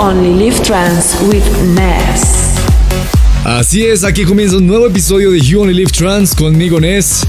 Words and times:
Only 0.00 0.32
Live 0.34 0.62
Trans 0.62 1.16
with 1.22 1.42
Ness. 1.74 2.54
Así 3.44 3.84
es, 3.84 4.04
aquí 4.04 4.24
comienza 4.24 4.56
un 4.56 4.66
nuevo 4.66 4.86
episodio 4.86 5.32
de 5.32 5.40
You 5.40 5.62
Only 5.62 5.74
Live 5.74 5.90
Trans 5.90 6.36
conmigo 6.36 6.80
Ness. 6.80 7.26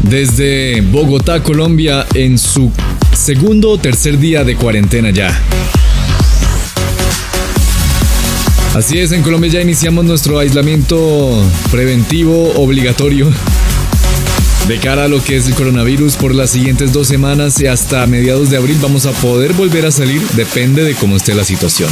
Desde 0.00 0.80
Bogotá, 0.80 1.42
Colombia, 1.42 2.06
en 2.14 2.38
su 2.38 2.72
segundo 3.12 3.70
o 3.70 3.78
tercer 3.78 4.18
día 4.18 4.44
de 4.44 4.56
cuarentena 4.56 5.10
ya. 5.10 5.38
Así 8.74 8.98
es, 8.98 9.12
en 9.12 9.22
Colombia 9.22 9.50
ya 9.50 9.60
iniciamos 9.60 10.06
nuestro 10.06 10.38
aislamiento 10.38 11.44
preventivo 11.70 12.54
obligatorio 12.56 13.30
de 14.68 14.78
cara 14.78 15.04
a 15.04 15.08
lo 15.08 15.24
que 15.24 15.36
es 15.36 15.46
el 15.46 15.54
coronavirus 15.54 16.16
por 16.16 16.34
las 16.34 16.50
siguientes 16.50 16.92
dos 16.92 17.08
semanas 17.08 17.58
y 17.58 17.66
hasta 17.66 18.06
mediados 18.06 18.50
de 18.50 18.58
abril 18.58 18.76
vamos 18.82 19.06
a 19.06 19.12
poder 19.12 19.54
volver 19.54 19.86
a 19.86 19.90
salir, 19.90 20.20
depende 20.36 20.84
de 20.84 20.94
cómo 20.94 21.16
esté 21.16 21.34
la 21.34 21.44
situación. 21.44 21.88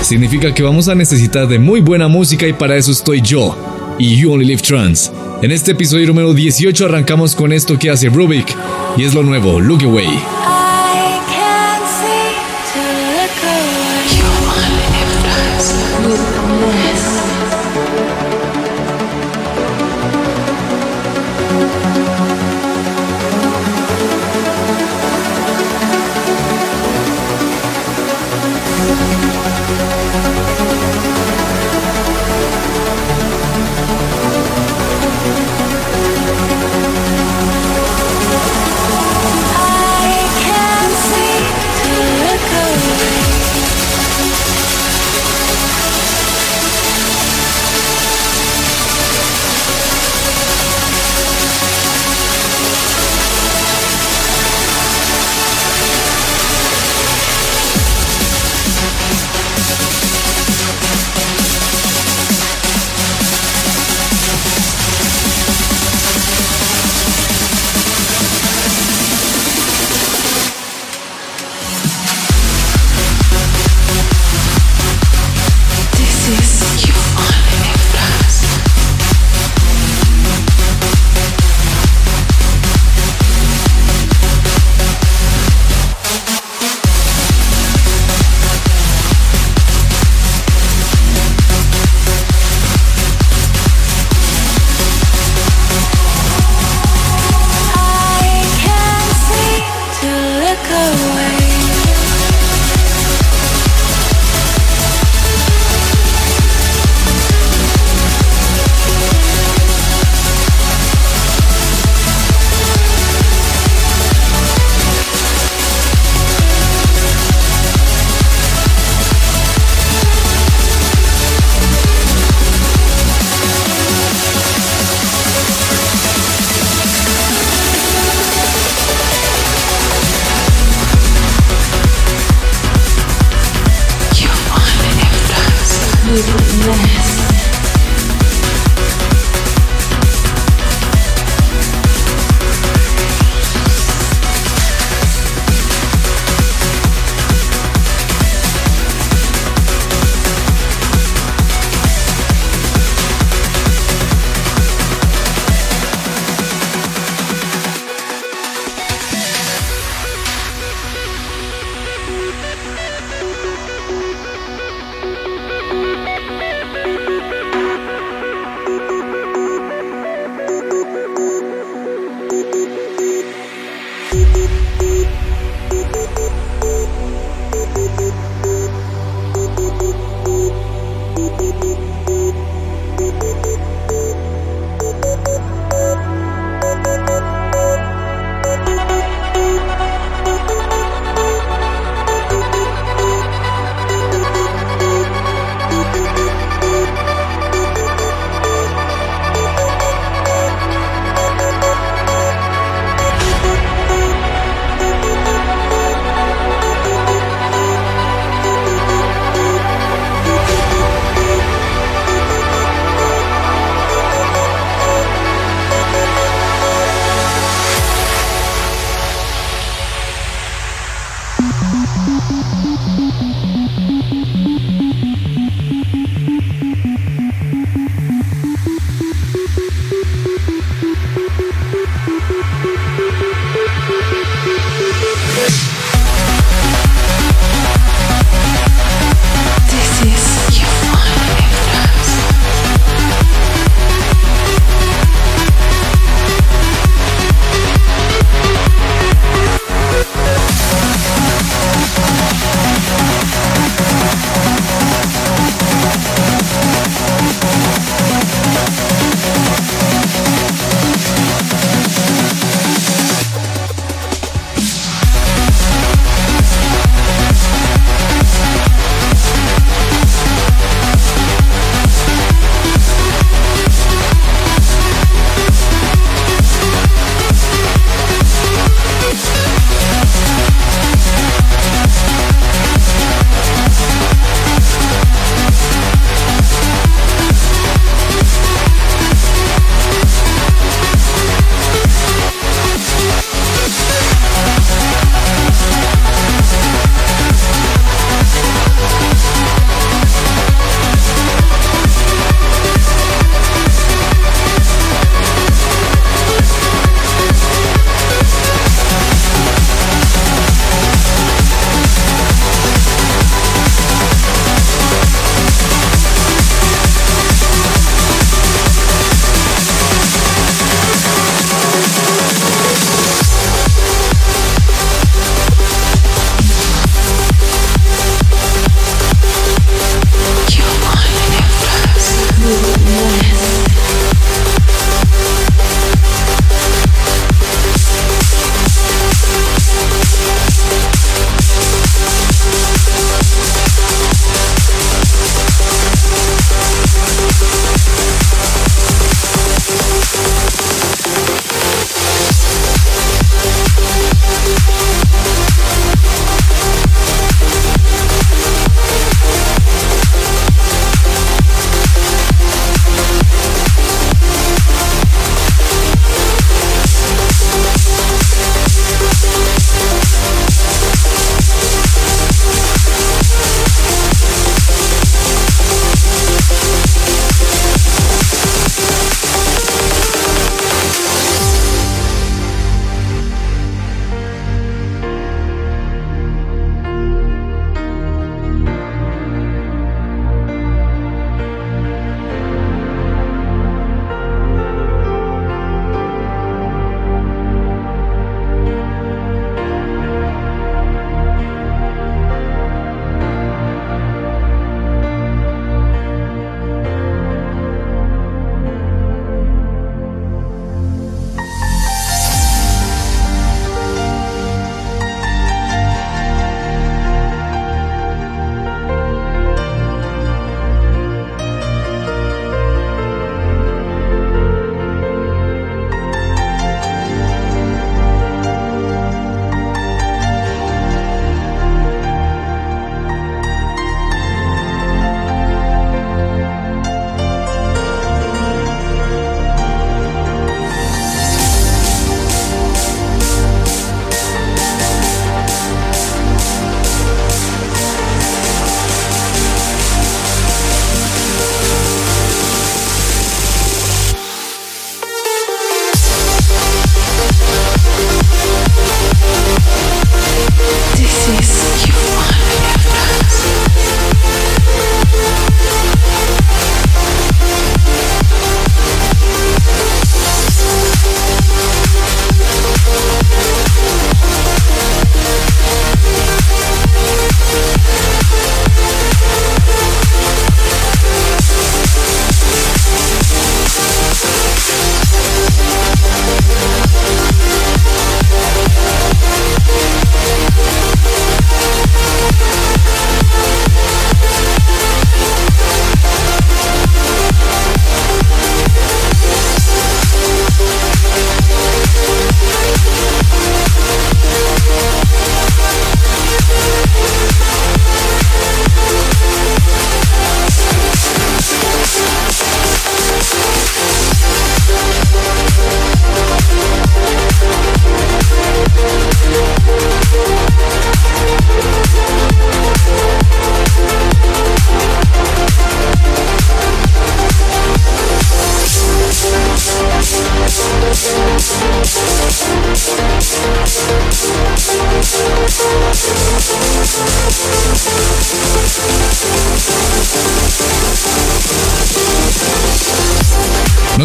Significa 0.00 0.54
que 0.54 0.62
vamos 0.62 0.88
a 0.88 0.94
necesitar 0.94 1.48
de 1.48 1.58
muy 1.58 1.80
buena 1.80 2.06
música 2.06 2.46
y 2.46 2.52
para 2.52 2.76
eso 2.76 2.92
estoy 2.92 3.20
yo 3.20 3.56
y 3.98 4.16
You 4.16 4.32
Only 4.32 4.44
Live 4.44 4.62
Trans. 4.62 5.10
En 5.42 5.50
este 5.50 5.72
episodio 5.72 6.06
número 6.06 6.32
18 6.32 6.84
arrancamos 6.84 7.34
con 7.34 7.52
esto 7.52 7.76
que 7.80 7.90
hace 7.90 8.08
Rubik 8.08 8.46
y 8.96 9.02
es 9.02 9.12
lo 9.12 9.24
nuevo, 9.24 9.60
Look 9.60 9.82
Away. 9.82 10.33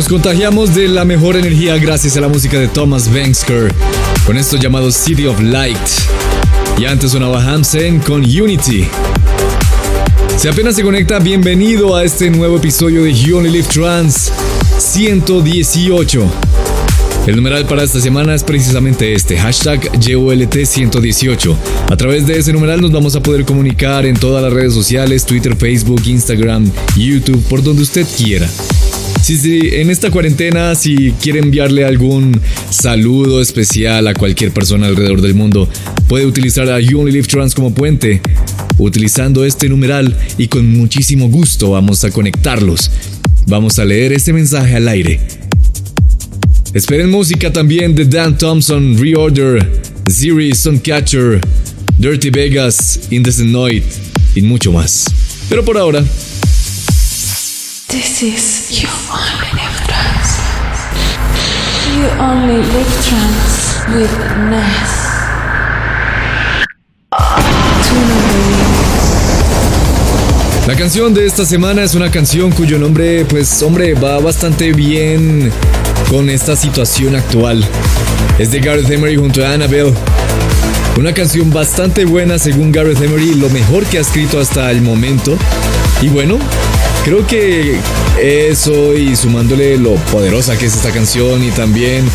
Contagiamos 0.10 0.74
de 0.74 0.88
la 0.88 1.06
mejor 1.06 1.36
energía 1.36 1.78
gracias 1.78 2.18
a 2.18 2.22
la 2.22 2.28
música 2.28 2.60
de 2.60 2.68
Thomas 2.68 3.13
Banksker 3.13 3.72
con 4.25 4.38
esto 4.38 4.58
llamado 4.58 4.92
City 4.92 5.28
of 5.28 5.39
Light. 5.39 5.78
Y 6.80 6.86
antes 6.86 7.12
sonaba 7.12 7.44
Hansen 7.44 8.00
con 8.00 8.22
Unity. 8.22 8.86
Si 10.36 10.48
apenas 10.48 10.75
se 10.75 10.82
conecta, 10.82 11.20
bienvenido 11.20 11.96
a 11.96 12.04
este 12.04 12.32
nuevo 12.32 12.58
episodio 12.58 13.04
de 13.04 13.13
You 13.13 13.38
Only 13.38 13.51
Live 13.51 13.68
Trans 13.72 14.32
118. 14.80 16.28
El 17.28 17.36
numeral 17.36 17.66
para 17.66 17.84
esta 17.84 18.00
semana 18.00 18.34
es 18.34 18.44
precisamente 18.44 19.13
este, 19.13 19.38
hashtag 19.38 19.92
YOLT118. 19.92 21.56
A 21.92 21.96
través 21.98 22.25
de 22.25 22.39
ese 22.39 22.51
numeral 22.51 22.82
nos 22.82 22.92
vamos 22.92 23.16
a 23.16 23.22
poder 23.22 23.46
comunicar 23.46 24.08
en 24.08 24.16
todas 24.16 24.42
las 24.42 24.51
redes 24.51 24.74
sociales, 24.74 25.24
Twitter, 25.25 25.56
Facebook, 25.56 26.01
Instagram, 26.04 26.72
YouTube, 26.98 27.44
por 27.44 27.62
donde 27.62 27.84
usted 27.84 28.08
quiera. 28.18 28.50
Si, 29.38 29.59
en 29.74 29.91
esta 29.91 30.09
cuarentena, 30.09 30.74
si 30.74 31.12
quiere 31.21 31.38
enviarle 31.38 31.86
algún 31.86 32.41
saludo 32.71 33.43
especial 33.43 34.07
a 34.07 34.15
cualquier 34.15 34.51
persona 34.51 34.88
alrededor 34.88 35.21
del 35.21 35.36
mundo, 35.36 35.69
puede 36.07 36.25
utilizar 36.25 36.67
a 36.67 36.79
You 36.79 37.00
Only 37.00 37.12
Live 37.12 37.27
Trans 37.27 37.53
como 37.53 37.71
puente. 37.71 38.21
Utilizando 38.79 39.45
este 39.45 39.69
numeral 39.69 40.17
y 40.39 40.48
con 40.48 40.67
muchísimo 40.75 41.29
gusto 41.29 41.69
vamos 41.69 42.03
a 42.03 42.09
conectarlos. 42.09 42.89
Vamos 43.45 43.77
a 43.77 43.86
leer 43.86 44.13
este 44.13 44.33
mensaje 44.33 44.75
al 44.75 44.88
aire. 44.88 45.19
Esperen 46.74 47.12
música 47.12 47.53
también 47.53 47.93
de 47.93 48.05
Dan 48.05 48.36
Thompson, 48.36 48.98
Reorder, 48.98 49.79
Ziri, 50.09 50.55
Suncatcher, 50.55 51.39
Dirty 52.00 52.31
Vegas, 52.31 53.01
Indecenoid 53.12 53.83
y 54.33 54.41
mucho 54.41 54.71
más. 54.71 55.05
Pero 55.50 55.63
por 55.63 55.77
ahora. 55.77 56.03
This 57.89 58.22
is 58.22 58.79
You 58.79 58.88
Only 59.12 59.50
Live 59.55 59.81
Trans. 59.88 60.38
You 61.96 62.05
Only 62.22 62.58
Live 62.58 62.93
Trans 63.01 63.81
with 63.96 64.13
Ness. 64.48 65.10
La 70.67 70.75
canción 70.75 71.15
de 71.15 71.25
esta 71.25 71.48
semana 71.48 71.81
es 71.81 71.96
una 71.96 72.12
canción 72.12 72.51
cuyo 72.51 72.77
nombre, 72.77 73.25
pues 73.25 73.60
hombre, 73.63 73.96
va 73.96 74.19
bastante 74.19 74.72
bien 74.72 75.51
con 76.12 76.29
esta 76.29 76.55
situación 76.55 77.15
actual. 77.15 77.65
Es 78.38 78.51
de 78.51 78.60
Gareth 78.60 78.91
Emery 78.91 79.15
junto 79.15 79.43
a 79.43 79.53
Annabelle. 79.53 79.96
Una 80.96 81.12
canción 81.15 81.50
bastante 81.50 82.05
buena 82.05 82.38
según 82.38 82.72
Gareth 82.72 83.01
Emery, 83.01 83.34
lo 83.34 83.50
mejor 83.50 83.84
que 83.86 83.98
ha 83.98 84.01
escrito 84.01 84.39
hasta 84.39 84.69
el 84.69 84.84
momento. 84.84 85.36
Y 86.03 86.10
bueno, 86.10 86.38
creo 87.03 87.25
que 87.25 87.77
eso 88.22 88.96
y 88.96 89.15
sumándole 89.15 89.77
lo 89.77 89.96
poderosa 90.12 90.58
que 90.58 90.65
es 90.65 90.75
esta 90.75 90.91
canción 90.91 91.44
y 91.44 91.51
también 91.51 92.06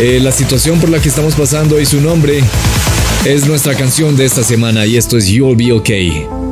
eh, 0.00 0.20
la 0.20 0.32
situación 0.32 0.80
por 0.80 0.90
la 0.90 1.00
que 1.00 1.08
estamos 1.08 1.34
pasando 1.34 1.80
y 1.80 1.86
su 1.86 2.00
nombre 2.00 2.42
es 3.24 3.46
nuestra 3.46 3.74
canción 3.74 4.16
de 4.16 4.24
esta 4.24 4.42
semana 4.42 4.86
y 4.86 4.96
esto 4.96 5.16
es 5.16 5.26
You'll 5.26 5.56
Be 5.56 5.72
Okay. 5.72 6.51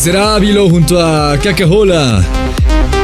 Será 0.00 0.34
Ávilo 0.34 0.66
junto 0.70 0.98
a 0.98 1.36
Cacahola 1.36 2.24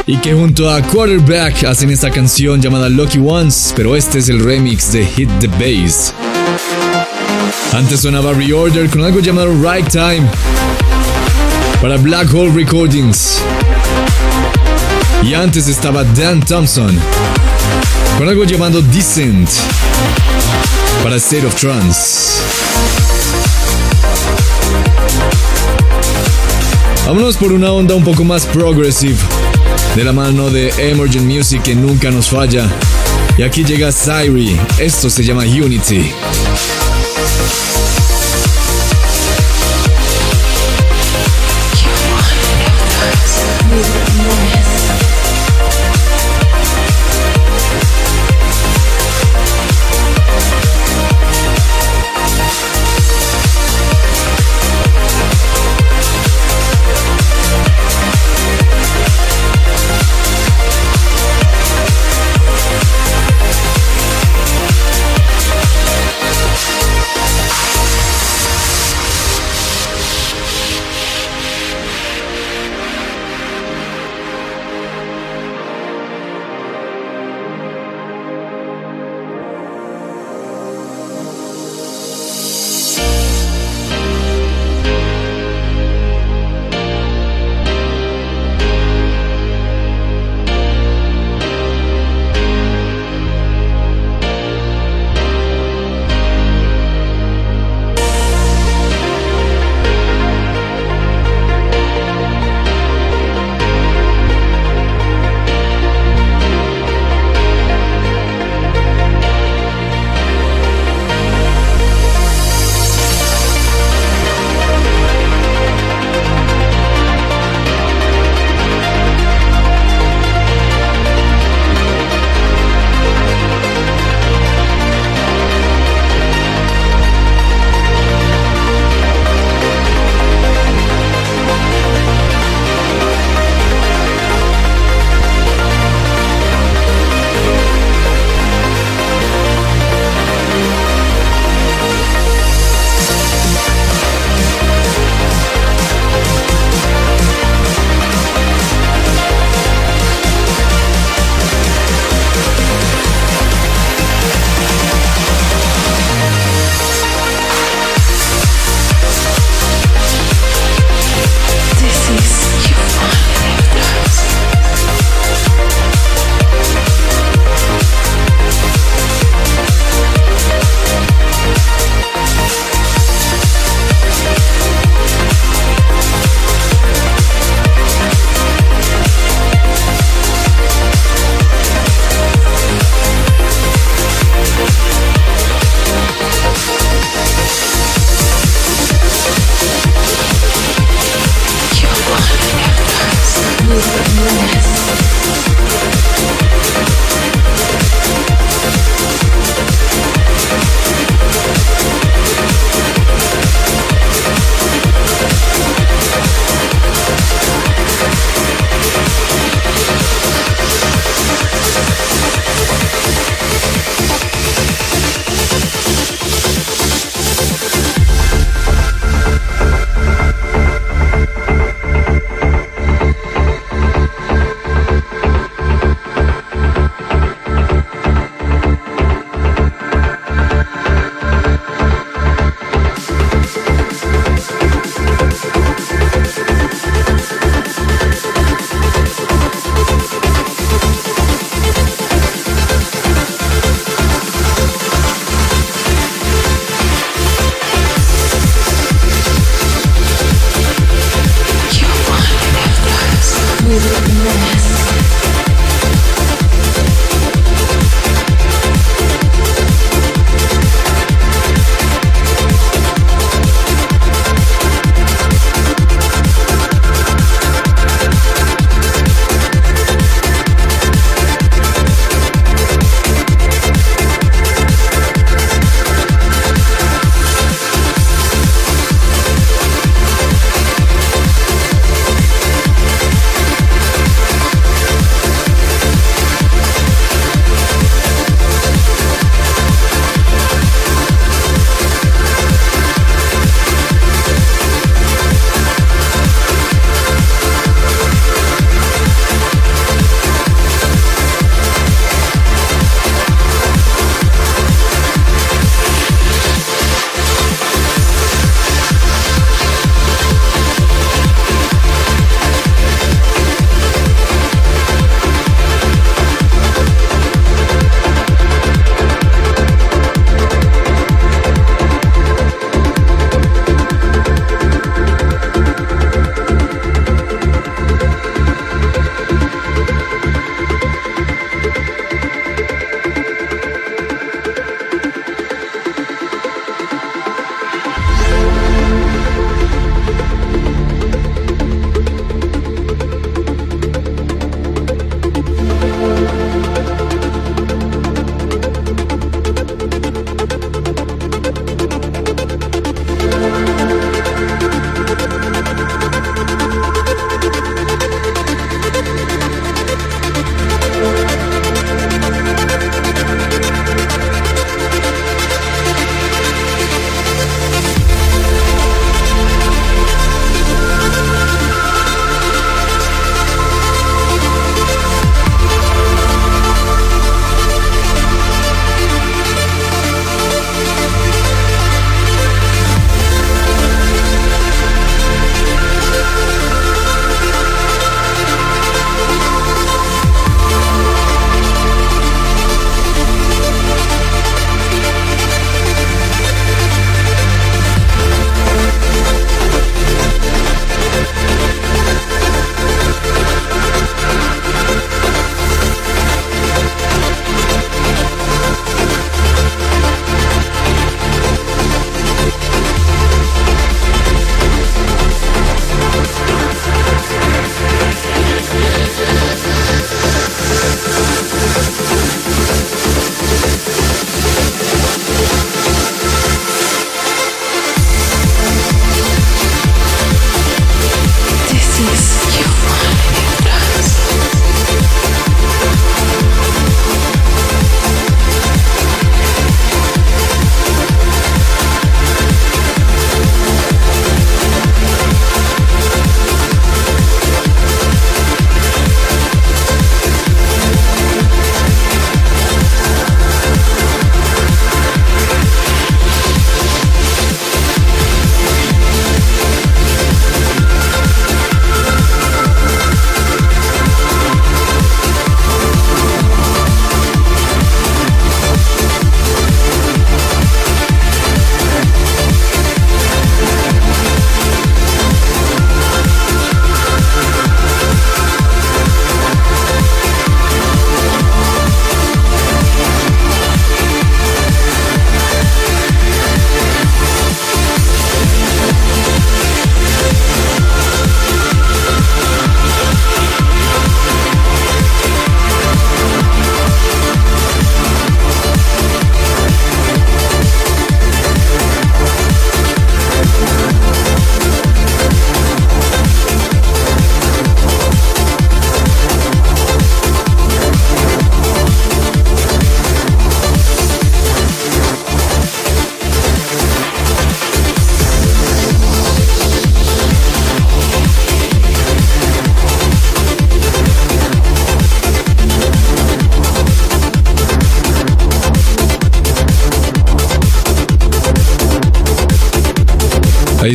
y 0.07 0.17
que 0.17 0.33
junto 0.33 0.67
a 0.67 0.81
Quarterback 0.81 1.65
hacen 1.65 1.91
esta 1.91 2.09
canción 2.09 2.59
llamada 2.59 2.89
Lucky 2.89 3.19
Ones, 3.19 3.71
pero 3.75 3.95
este 3.95 4.17
es 4.17 4.29
el 4.29 4.43
remix 4.43 4.91
de 4.93 5.05
Hit 5.05 5.29
the 5.39 5.47
Bass. 5.47 6.11
Antes 7.71 7.99
sonaba 7.99 8.33
Reorder 8.33 8.89
con 8.89 9.03
algo 9.03 9.19
llamado 9.19 9.49
Right 9.61 9.87
Time 9.89 10.23
para 11.79 11.97
Black 11.97 12.33
Hole 12.33 12.51
Recordings. 12.51 13.43
Y 15.21 15.35
antes 15.35 15.67
estaba 15.67 16.03
Dan 16.03 16.39
Thompson 16.39 16.97
con 18.17 18.27
algo 18.27 18.43
llamado 18.43 18.81
Descent 18.81 19.47
para 21.03 21.17
State 21.17 21.45
of 21.45 21.53
Trance. 21.53 22.56
Vámonos 27.07 27.37
por 27.37 27.53
una 27.53 27.71
onda 27.71 27.95
un 27.95 28.03
poco 28.03 28.25
más 28.25 28.45
progressive, 28.45 29.15
de 29.95 30.03
la 30.03 30.11
mano 30.11 30.49
de 30.49 30.73
Emergent 30.77 31.23
Music 31.23 31.63
que 31.63 31.73
nunca 31.73 32.11
nos 32.11 32.27
falla. 32.27 32.69
Y 33.37 33.43
aquí 33.43 33.63
llega 33.63 33.93
Syri, 33.93 34.59
esto 34.77 35.09
se 35.09 35.23
llama 35.23 35.43
Unity. 35.43 36.11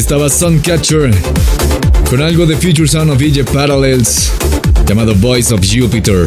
Estaba 0.02 0.28
Suncatcher 0.28 1.14
con 2.10 2.20
algo 2.20 2.44
de 2.44 2.56
Future 2.56 2.88
Sound 2.88 3.12
of 3.12 3.22
Egypt 3.22 3.48
Parallels 3.52 4.32
llamado 4.84 5.14
Voice 5.14 5.54
of 5.54 5.60
Jupiter. 5.60 6.26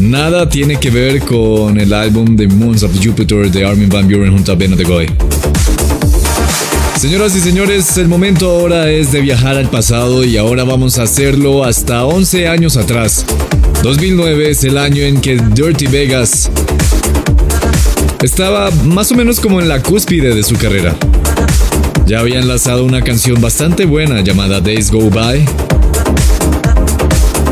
Nada 0.00 0.48
tiene 0.48 0.80
que 0.80 0.88
ver 0.88 1.20
con 1.20 1.78
el 1.78 1.92
álbum 1.92 2.38
The 2.38 2.48
Moons 2.48 2.82
of 2.84 2.92
Jupiter 3.04 3.50
de 3.50 3.66
Armin 3.66 3.90
Van 3.90 4.08
Buren 4.08 4.32
junto 4.32 4.52
a 4.52 4.54
Beno 4.54 4.76
de 4.76 4.84
Goy. 4.84 5.10
Señoras 6.98 7.36
y 7.36 7.40
señores, 7.40 7.98
el 7.98 8.08
momento 8.08 8.50
ahora 8.50 8.90
es 8.90 9.12
de 9.12 9.20
viajar 9.20 9.58
al 9.58 9.68
pasado 9.68 10.24
y 10.24 10.38
ahora 10.38 10.64
vamos 10.64 10.98
a 10.98 11.02
hacerlo 11.02 11.64
hasta 11.64 12.06
11 12.06 12.48
años 12.48 12.78
atrás. 12.78 13.26
2009 13.82 14.50
es 14.52 14.64
el 14.64 14.78
año 14.78 15.02
en 15.02 15.20
que 15.20 15.36
Dirty 15.36 15.86
Vegas 15.86 16.50
estaba 18.22 18.70
más 18.86 19.12
o 19.12 19.14
menos 19.16 19.38
como 19.38 19.60
en 19.60 19.68
la 19.68 19.82
cúspide 19.82 20.34
de 20.34 20.42
su 20.42 20.56
carrera. 20.56 20.96
Ya 22.06 22.20
había 22.20 22.38
enlazado 22.38 22.84
una 22.84 23.02
canción 23.02 23.40
bastante 23.40 23.84
buena 23.84 24.20
llamada 24.20 24.60
Days 24.60 24.92
Go 24.92 25.10
By. 25.10 25.44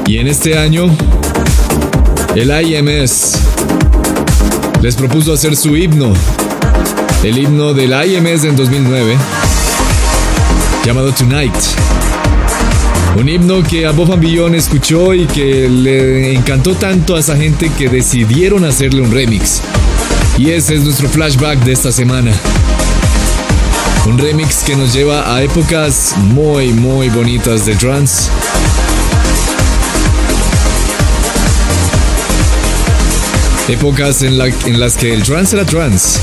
Y 0.06 0.18
en 0.18 0.28
este 0.28 0.56
año, 0.56 0.96
el 2.36 2.52
IMS 2.52 3.32
les 4.80 4.94
propuso 4.94 5.32
hacer 5.32 5.56
su 5.56 5.76
himno, 5.76 6.12
el 7.24 7.36
himno 7.36 7.74
del 7.74 7.90
IMS 7.90 8.44
en 8.44 8.54
2009, 8.54 9.16
llamado 10.86 11.10
Tonight. 11.10 11.54
Un 13.18 13.28
himno 13.28 13.60
que 13.64 13.86
a 13.86 13.90
Bob 13.90 14.16
Billon 14.20 14.54
escuchó 14.54 15.14
y 15.14 15.26
que 15.26 15.68
le 15.68 16.32
encantó 16.32 16.76
tanto 16.76 17.16
a 17.16 17.18
esa 17.18 17.36
gente 17.36 17.72
que 17.76 17.88
decidieron 17.88 18.64
hacerle 18.64 19.02
un 19.02 19.10
remix. 19.10 19.62
Y 20.38 20.50
ese 20.50 20.76
es 20.76 20.84
nuestro 20.84 21.08
flashback 21.08 21.58
de 21.64 21.72
esta 21.72 21.90
semana. 21.90 22.30
Un 24.06 24.18
remix 24.18 24.62
que 24.64 24.76
nos 24.76 24.92
lleva 24.92 25.34
a 25.34 25.42
épocas 25.42 26.14
muy, 26.18 26.74
muy 26.74 27.08
bonitas 27.08 27.64
de 27.64 27.74
trance. 27.74 28.30
Épocas 33.66 34.20
en, 34.20 34.38
en 34.40 34.78
las 34.78 34.96
que 34.98 35.14
el 35.14 35.22
trance 35.22 35.56
era 35.56 35.64
trance. 35.64 36.20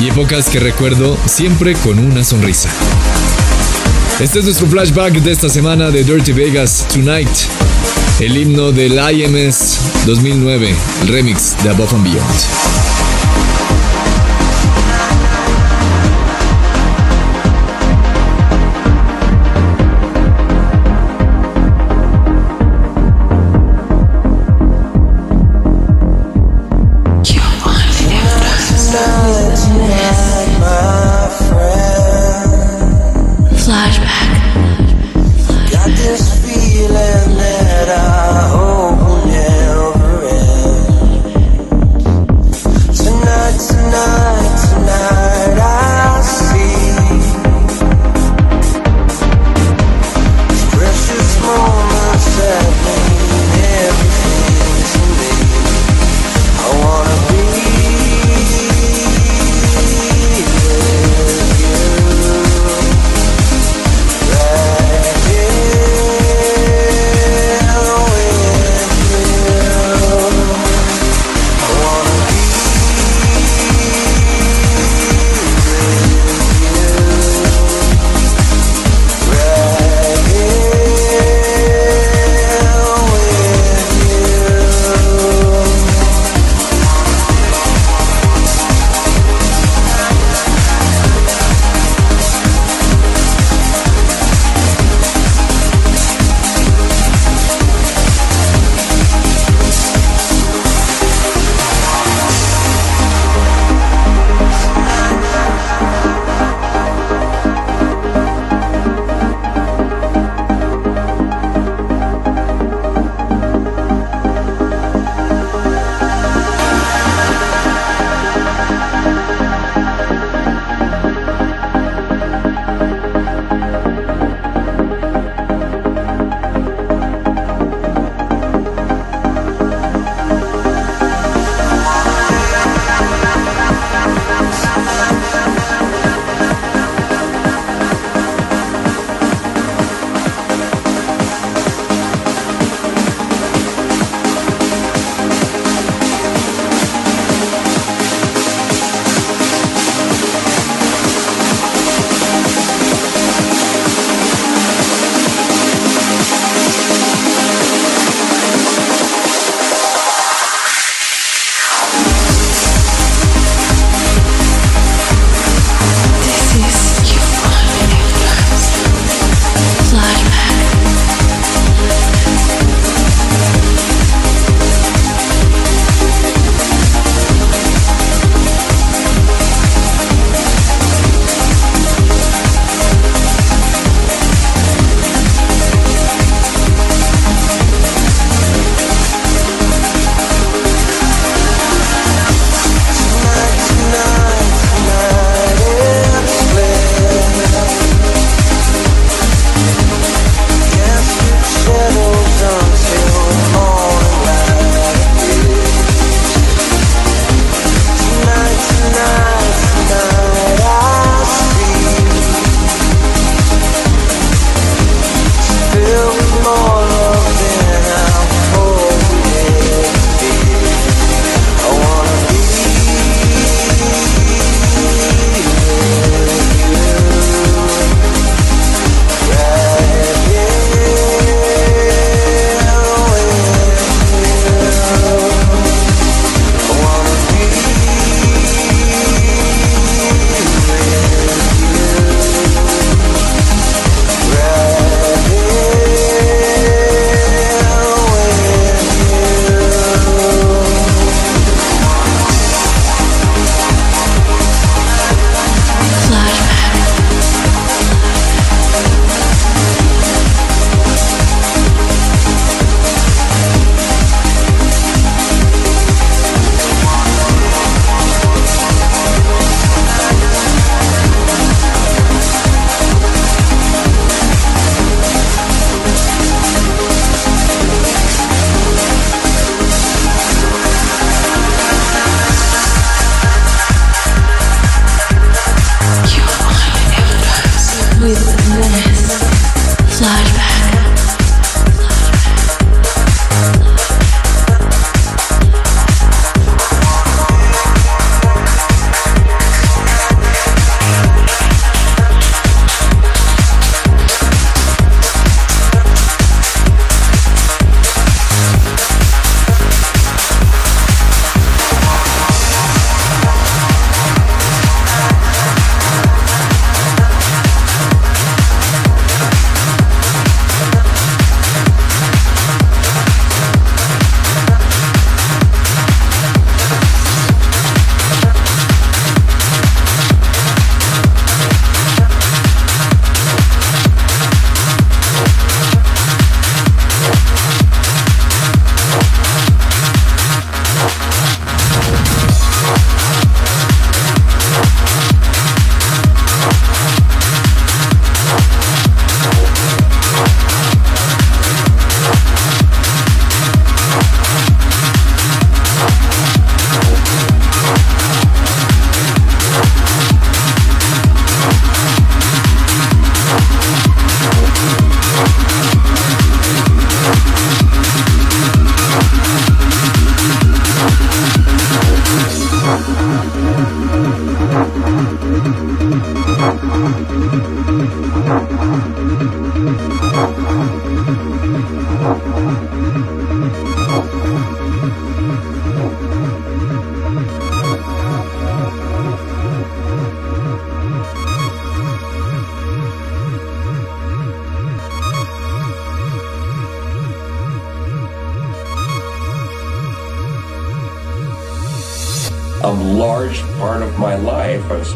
Y 0.00 0.08
épocas 0.08 0.48
que 0.48 0.60
recuerdo 0.60 1.18
siempre 1.26 1.74
con 1.74 1.98
una 1.98 2.22
sonrisa. 2.22 2.70
Este 4.20 4.38
es 4.38 4.44
nuestro 4.44 4.68
flashback 4.68 5.14
de 5.14 5.32
esta 5.32 5.48
semana 5.48 5.90
de 5.90 6.04
Dirty 6.04 6.32
Vegas 6.32 6.86
Tonight 6.92 7.69
el 8.20 8.36
himno 8.36 8.70
del 8.70 8.98
IMS 8.98 10.04
2009, 10.06 10.74
el 11.02 11.08
remix 11.08 11.56
de 11.62 11.70
Above 11.70 11.94
and 11.94 12.04
Beyond. 12.04 12.79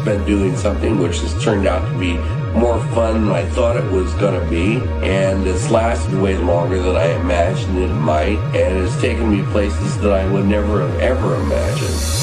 Spent 0.05 0.27
doing 0.27 0.55
something 0.55 0.99
which 0.99 1.17
has 1.21 1.43
turned 1.43 1.65
out 1.65 1.83
to 1.91 1.97
be 1.97 2.13
more 2.53 2.79
fun 2.93 3.25
than 3.25 3.31
I 3.31 3.43
thought 3.43 3.75
it 3.75 3.91
was 3.91 4.13
going 4.13 4.39
to 4.39 4.49
be. 4.51 4.75
And 5.03 5.47
it's 5.47 5.71
lasted 5.71 6.13
way 6.21 6.37
longer 6.37 6.79
than 6.79 6.95
I 6.95 7.19
imagined 7.19 7.79
it 7.79 7.87
might. 7.87 8.37
And 8.55 8.85
it's 8.85 9.01
taken 9.01 9.31
me 9.31 9.41
places 9.51 9.97
that 10.01 10.13
I 10.13 10.31
would 10.31 10.45
never 10.45 10.87
have 10.87 10.99
ever 10.99 11.41
imagined. 11.41 12.14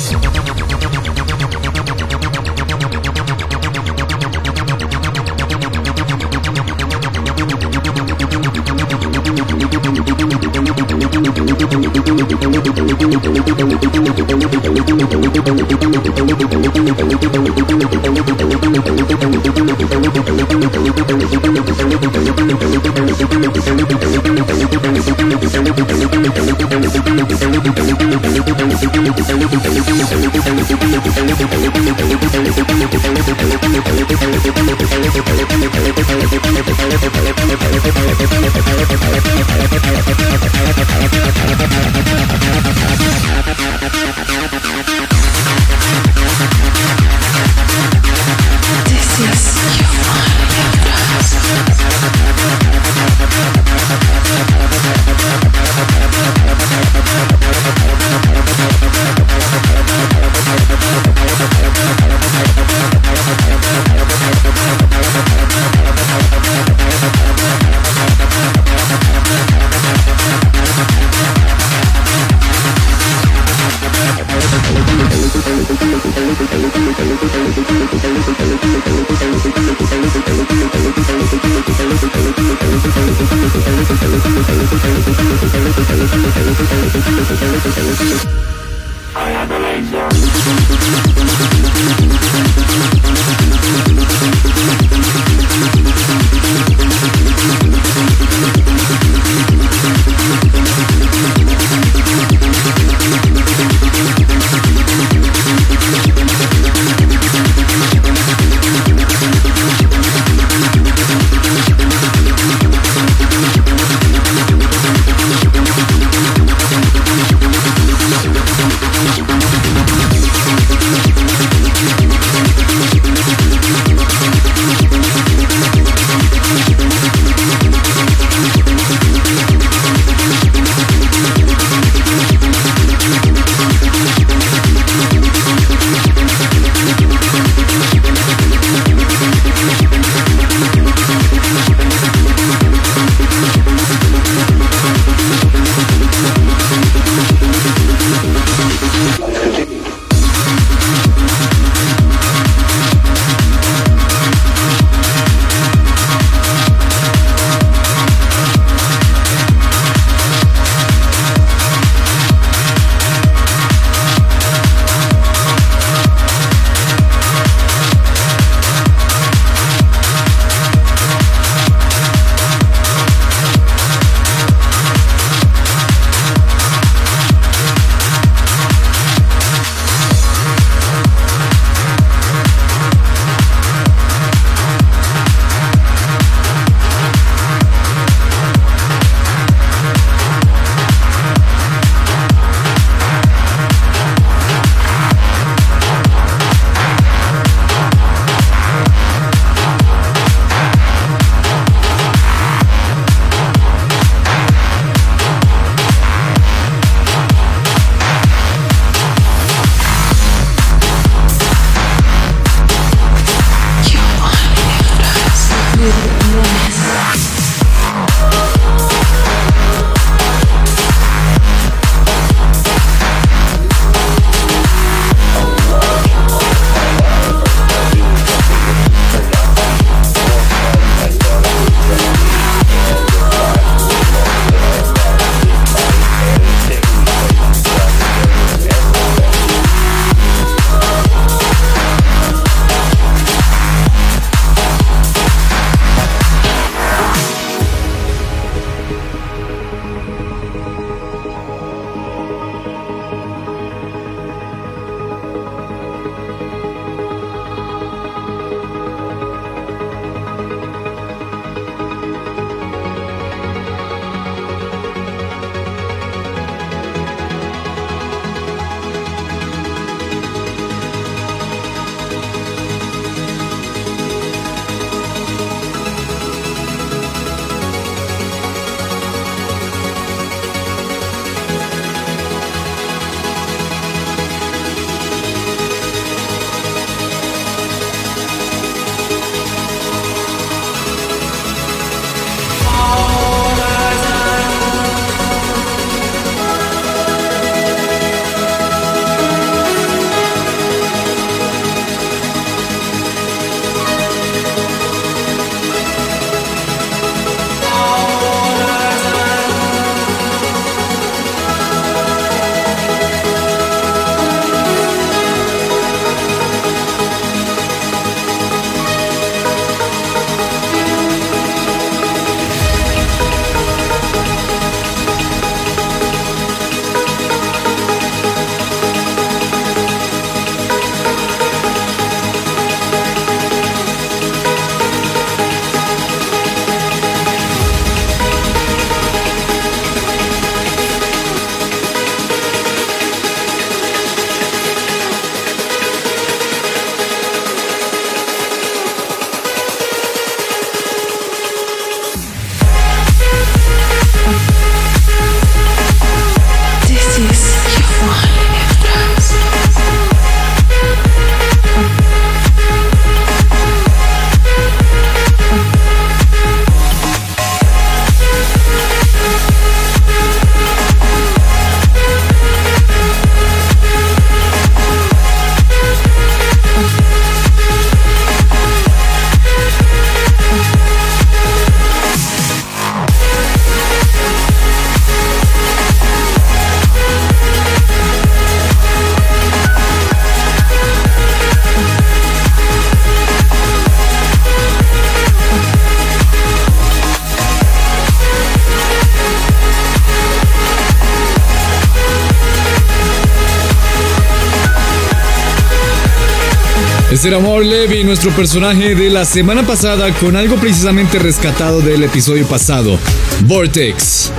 Este 407.13 407.29
era 407.29 407.37
Amor 407.37 407.63
Levy, 407.63 408.05
nuestro 408.05 408.31
personaje 408.31 408.95
de 408.95 409.11
la 409.11 409.27
semana 409.27 409.67
pasada, 409.67 410.11
con 410.15 410.35
algo 410.35 410.57
precisamente 410.57 411.19
rescatado 411.19 411.83
del 411.83 412.03
episodio 412.05 412.47
pasado, 412.47 412.99
Vortex. 413.43 414.31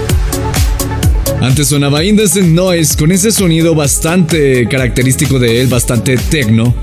Antes 1.39 1.67
sonaba 1.67 2.03
Indecent 2.03 2.47
Noise 2.47 2.97
con 2.97 3.11
ese 3.11 3.31
sonido 3.31 3.75
bastante 3.75 4.67
característico 4.67 5.37
de 5.37 5.61
él, 5.61 5.67
bastante 5.67 6.17
techno. 6.17 6.73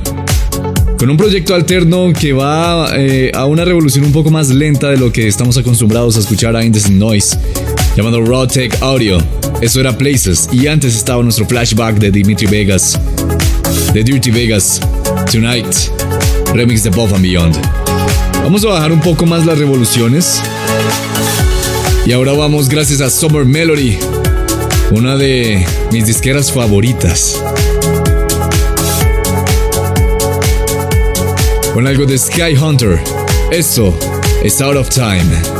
Con 0.96 1.10
un 1.10 1.16
proyecto 1.16 1.56
alterno 1.56 2.12
que 2.12 2.32
va 2.34 2.92
eh, 2.96 3.32
a 3.34 3.46
una 3.46 3.64
revolución 3.64 4.04
un 4.04 4.12
poco 4.12 4.30
más 4.30 4.48
lenta 4.48 4.90
de 4.90 4.96
lo 4.96 5.10
que 5.10 5.26
estamos 5.26 5.58
acostumbrados 5.58 6.16
a 6.16 6.20
escuchar 6.20 6.54
a 6.54 6.64
Indecent 6.64 6.98
Noise, 6.98 7.36
llamado 7.96 8.24
Raw 8.24 8.46
Tech 8.46 8.80
Audio. 8.80 9.18
Eso 9.60 9.80
era 9.80 9.98
Places, 9.98 10.48
y 10.52 10.68
antes 10.68 10.94
estaba 10.94 11.20
nuestro 11.24 11.46
flashback 11.46 11.96
de 11.96 12.12
Dimitri 12.12 12.46
Vegas, 12.46 12.96
de 13.92 14.04
Dirty 14.04 14.30
Vegas. 14.30 14.80
Tonight, 15.30 15.92
remix 16.52 16.82
de 16.82 16.88
Above 16.88 17.14
and 17.14 17.22
Beyond. 17.22 17.56
Vamos 18.42 18.64
a 18.64 18.68
bajar 18.68 18.90
un 18.90 19.00
poco 19.00 19.26
más 19.26 19.46
las 19.46 19.58
revoluciones. 19.58 20.40
Y 22.04 22.10
ahora 22.10 22.32
vamos 22.32 22.68
gracias 22.68 23.00
a 23.00 23.08
Summer 23.08 23.44
Melody, 23.44 23.96
una 24.90 25.16
de 25.16 25.64
mis 25.92 26.06
disqueras 26.06 26.50
favoritas. 26.50 27.40
Con 31.74 31.86
algo 31.86 32.06
de 32.06 32.18
Sky 32.18 32.56
Hunter. 32.60 33.00
Esto 33.52 33.96
es 34.42 34.60
Out 34.60 34.76
of 34.76 34.88
Time. 34.88 35.59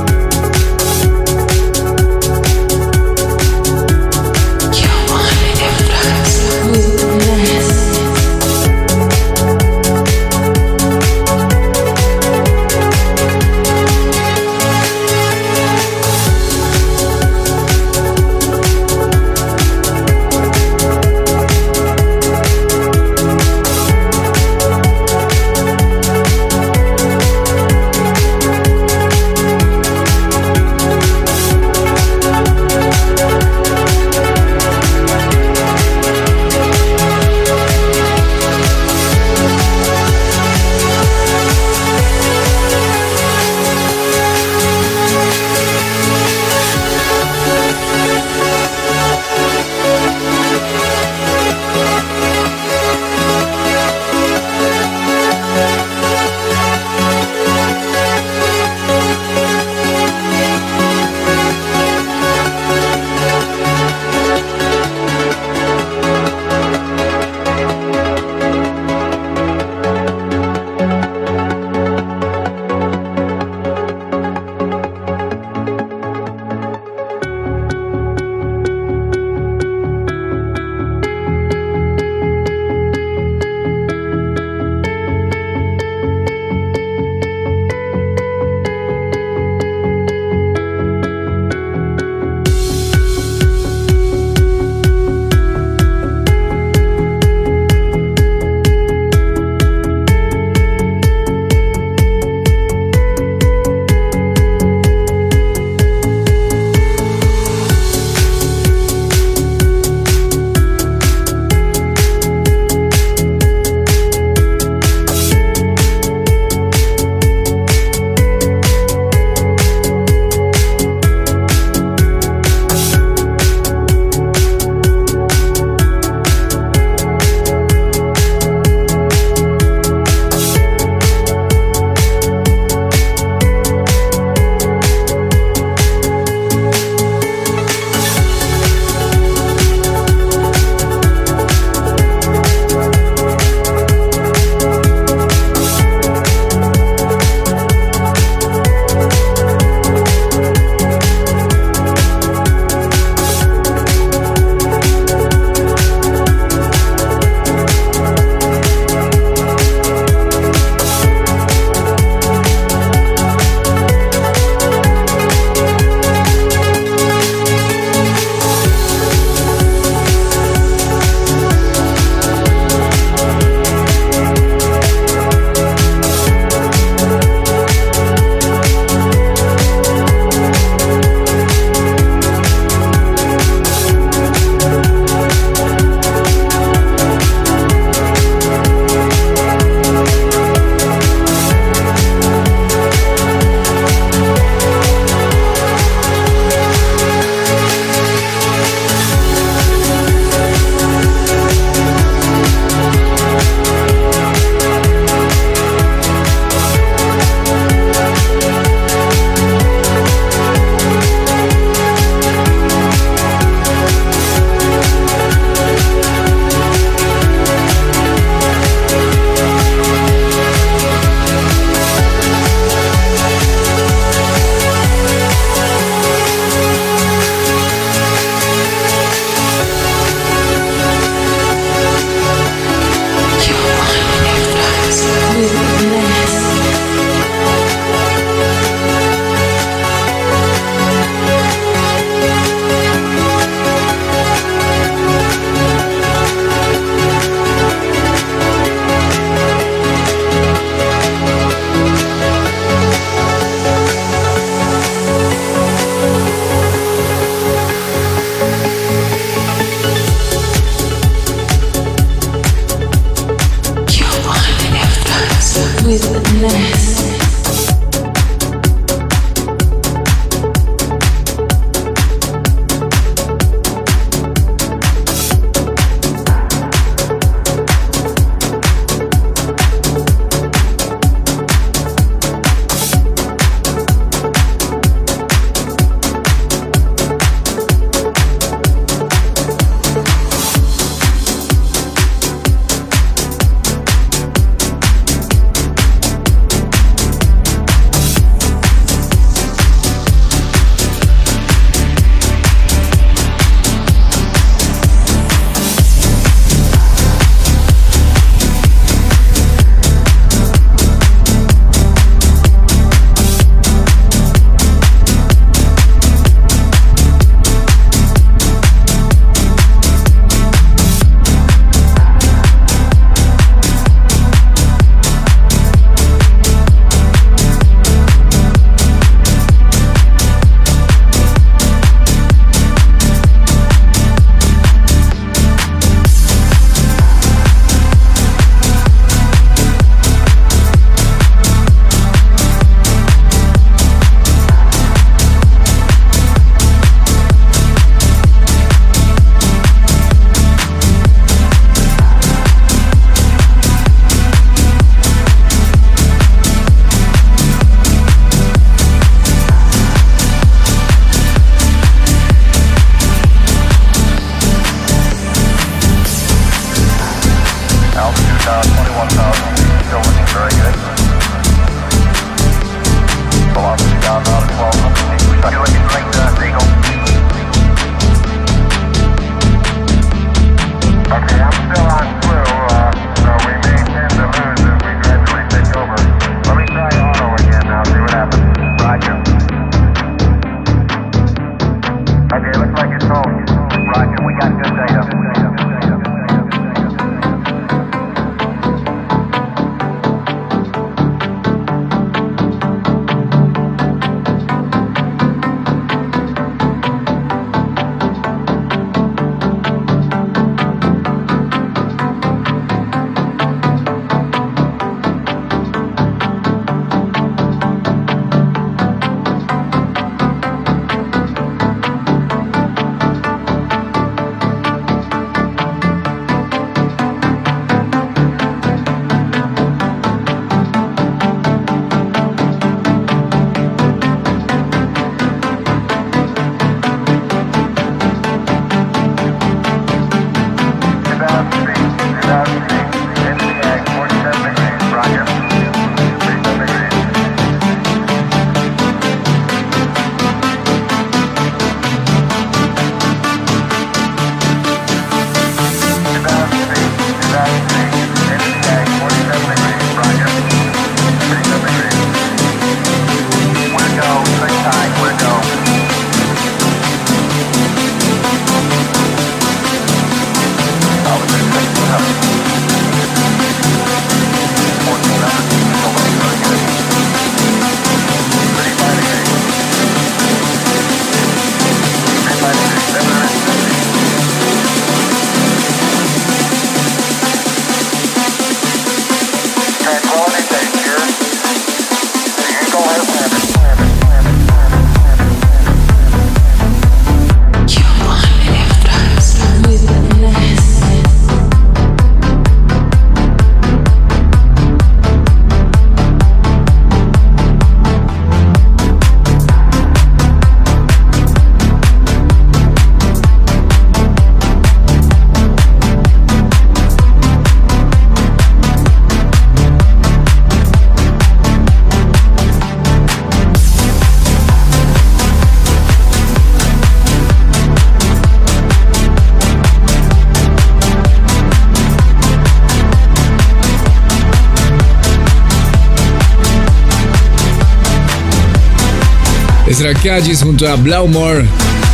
Calles 539.80 540.42
junto 540.42 540.68
a 540.68 540.76
Blaumore, 540.76 541.46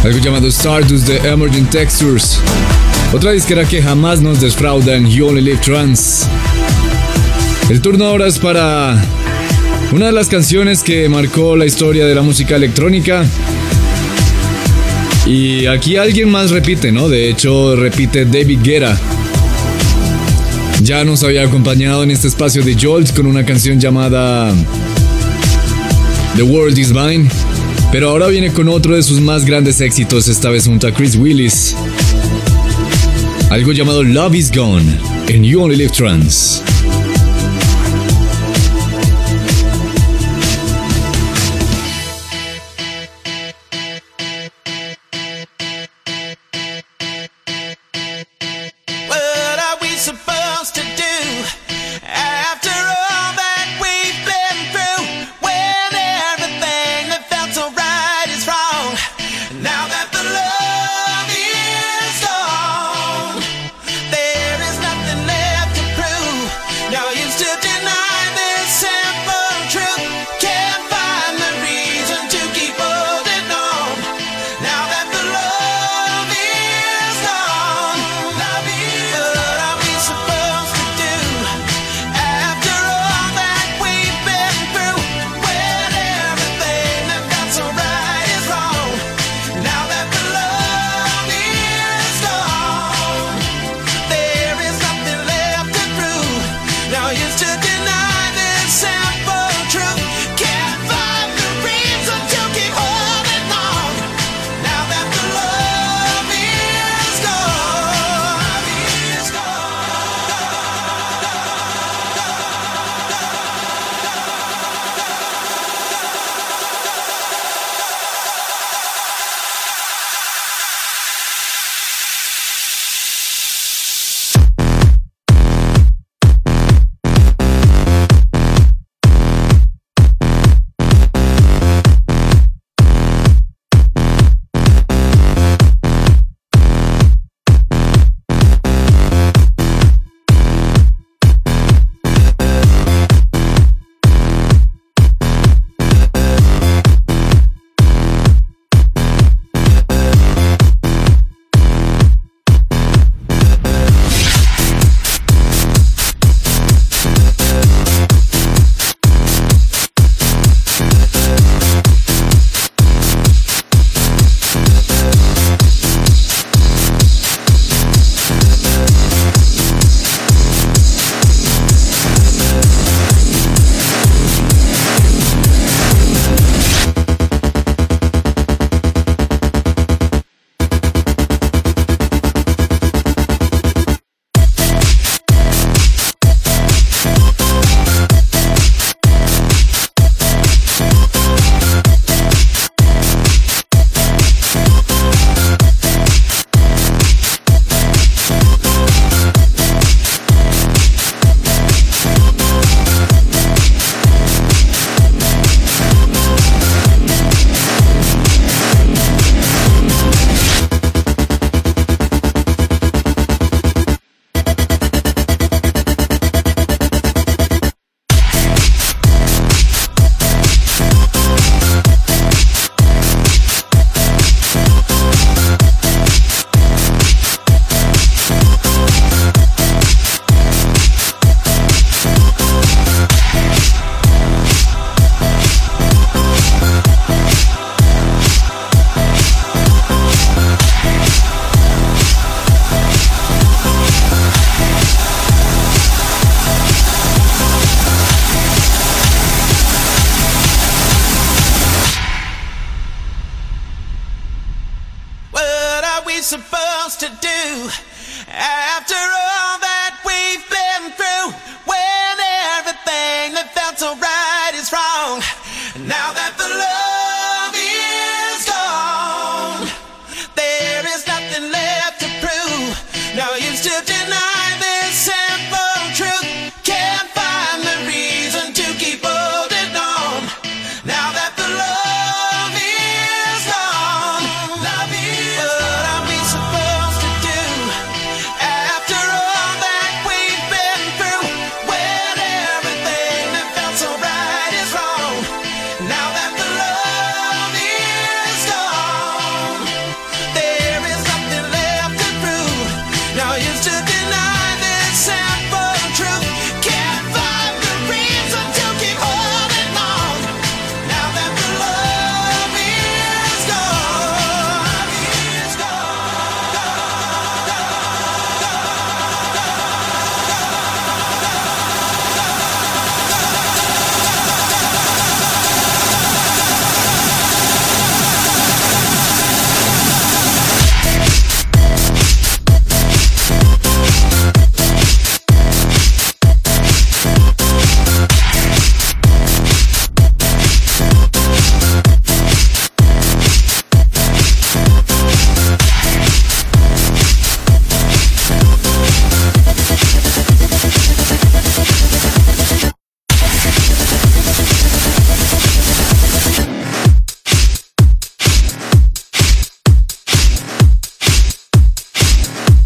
algo 0.03 0.19
llamado 0.19 0.49
Stardust 0.49 1.07
de 1.07 1.19
Emerging 1.29 1.67
Textures. 1.67 2.41
Otra 3.13 3.31
disquera 3.31 3.65
que 3.65 3.81
jamás 3.81 4.21
nos 4.21 4.41
defraudan, 4.41 5.09
You 5.09 5.29
Only 5.29 5.41
Live 5.41 5.61
Trans. 5.65 6.27
El 7.71 7.81
turno 7.81 8.07
ahora 8.07 8.27
es 8.27 8.41
para 8.41 9.01
una 9.93 10.07
de 10.07 10.13
las 10.13 10.27
canciones 10.27 10.83
que 10.83 11.09
marcó 11.09 11.55
la 11.57 11.65
historia 11.65 12.07
de 12.07 12.15
la 12.17 12.23
música 12.23 12.57
electrónica. 12.57 13.25
Y 15.25 15.67
aquí 15.67 15.97
alguien 15.97 16.29
más 16.29 16.51
repite, 16.51 16.91
¿no? 16.91 17.09
De 17.09 17.31
hecho, 17.31 17.77
repite 17.77 18.25
David 18.25 18.59
Guerra. 18.65 18.99
Ya 20.83 21.05
nos 21.05 21.23
había 21.23 21.45
acompañado 21.45 22.03
en 22.03 22.11
este 22.11 22.27
espacio 22.27 22.63
de 22.63 22.77
Jolt 22.79 23.15
con 23.15 23.27
una 23.27 23.47
canción 23.47 23.79
llamada 23.79 24.53
The 26.35 26.43
World 26.43 26.77
is 26.79 26.93
Mine. 26.93 27.31
Pero 27.97 28.11
ahora 28.11 28.27
viene 28.27 28.53
con 28.53 28.69
otro 28.69 28.95
de 28.95 29.03
sus 29.03 29.23
más 29.23 29.47
grandes 29.47 29.81
éxitos, 29.81 30.29
esta 30.29 30.51
vez 30.51 30.67
junto 30.67 30.87
a 30.87 30.93
Chris 30.93 31.17
Willis. 31.17 31.75
Algo 33.49 33.73
llamado 33.73 34.05
Love 34.05 34.35
is 34.35 34.53
Gone 34.55 34.85
en 35.29 35.43
You 35.43 35.63
Only 35.63 35.77
Live 35.77 35.93
Trans. 35.97 36.63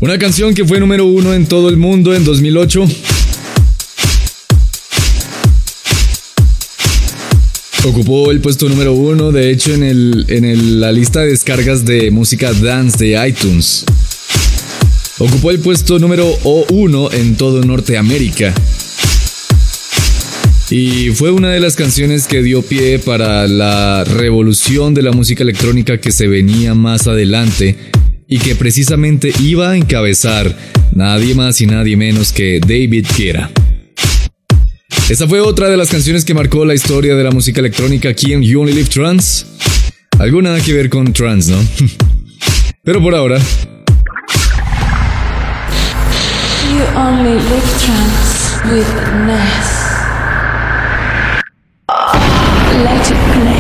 Una 0.01 0.19
canción 0.19 0.55
que 0.55 0.65
fue 0.65 0.81
número 0.81 1.05
uno 1.05 1.35
en 1.35 1.47
todo 1.47 1.69
el 1.69 1.77
mundo 1.77 2.15
en 2.15 2.25
2008. 2.25 2.87
Ocupó 7.87 8.31
el 8.31 8.41
puesto 8.41 8.69
número 8.69 8.93
uno, 8.93 9.33
de 9.33 9.51
hecho, 9.51 9.73
en, 9.73 9.83
el, 9.83 10.27
en 10.29 10.45
el- 10.45 10.81
la 10.81 10.93
lista 10.93 11.21
de 11.21 11.29
descargas 11.29 11.85
de 11.85 12.11
música 12.11 12.53
dance 12.53 13.03
de 13.03 13.29
iTunes. 13.29 13.85
Ocupó 15.19 15.51
el 15.51 15.61
puesto 15.61 15.99
número 15.99 16.27
uno 16.71 17.11
en 17.13 17.37
todo 17.37 17.63
Norteamérica. 17.63 18.55
Y 20.71 21.11
fue 21.11 21.31
una 21.33 21.51
de 21.51 21.59
las 21.61 21.75
canciones 21.75 22.27
que 22.27 22.43
dio 22.43 22.63
pie 22.63 22.99
para 23.01 23.49
la 23.49 24.05
revolución 24.05 24.95
de 24.95 25.03
la 25.03 25.11
música 25.13 25.43
electrónica 25.43 25.99
que 25.99 26.13
se 26.13 26.29
venía 26.29 26.75
más 26.75 27.07
adelante 27.09 27.77
y 28.31 28.39
que 28.39 28.55
precisamente 28.55 29.33
iba 29.41 29.71
a 29.71 29.77
encabezar 29.77 30.57
nadie 30.95 31.35
más 31.35 31.61
y 31.61 31.67
nadie 31.67 31.97
menos 31.97 32.33
que 32.33 32.61
David 32.61 33.07
Guetta. 33.19 33.51
Esta 35.11 35.27
fue 35.27 35.41
otra 35.41 35.69
de 35.69 35.77
las 35.77 35.91
canciones 35.91 36.25
que 36.25 36.33
marcó 36.33 36.65
la 36.65 36.73
historia 36.73 37.17
de 37.17 37.25
la 37.25 37.33
música 37.33 37.59
electrónica 37.59 38.09
aquí 38.09 38.33
en 38.33 38.43
You 38.43 38.61
Only 38.61 38.73
Live 38.73 38.89
Trance. 38.89 39.45
Algo 40.21 40.41
que 40.65 40.73
ver 40.73 40.89
con 40.89 41.13
trance, 41.13 41.51
¿no? 41.51 41.59
Pero 42.85 43.03
por 43.03 43.15
ahora, 43.15 43.39
You 46.71 46.87
only 46.95 47.35
live 47.35 47.71
trance 47.83 48.55
with 48.71 48.87
Ness. 49.27 49.81
Let 52.85 53.11
it 53.11 53.19
play. 53.35 53.60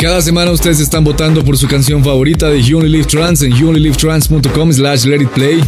Cada 0.00 0.22
semana 0.22 0.50
ustedes 0.50 0.80
están 0.80 1.04
votando 1.04 1.44
por 1.44 1.58
su 1.58 1.68
canción 1.68 2.02
favorita 2.02 2.48
de 2.48 2.62
You 2.62 2.78
Only 2.78 3.04
Trance 3.04 3.44
en 3.44 3.52
youonlylivetrance.com 3.52 4.72
slash 4.72 5.04
let 5.04 5.20
it 5.20 5.28
play. 5.28 5.60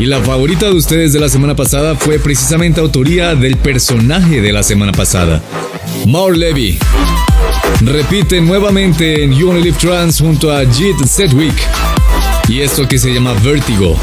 Y 0.00 0.06
la 0.06 0.20
favorita 0.20 0.66
de 0.66 0.72
ustedes 0.72 1.12
de 1.12 1.20
la 1.20 1.28
semana 1.28 1.54
pasada 1.54 1.94
fue 1.94 2.18
precisamente 2.18 2.80
autoría 2.80 3.36
del 3.36 3.58
personaje 3.58 4.40
de 4.40 4.52
la 4.52 4.64
semana 4.64 4.90
pasada, 4.90 5.40
Maur 6.04 6.36
Levy. 6.36 6.80
Repite 7.82 8.40
nuevamente 8.40 9.22
en 9.22 9.32
You 9.32 9.52
Trance 9.80 10.20
junto 10.20 10.50
a 10.50 10.64
Jit 10.64 10.98
Sedgwick. 11.06 11.54
Y 12.48 12.60
esto 12.60 12.88
que 12.88 12.98
se 12.98 13.14
llama 13.14 13.34
Vertigo. 13.34 13.96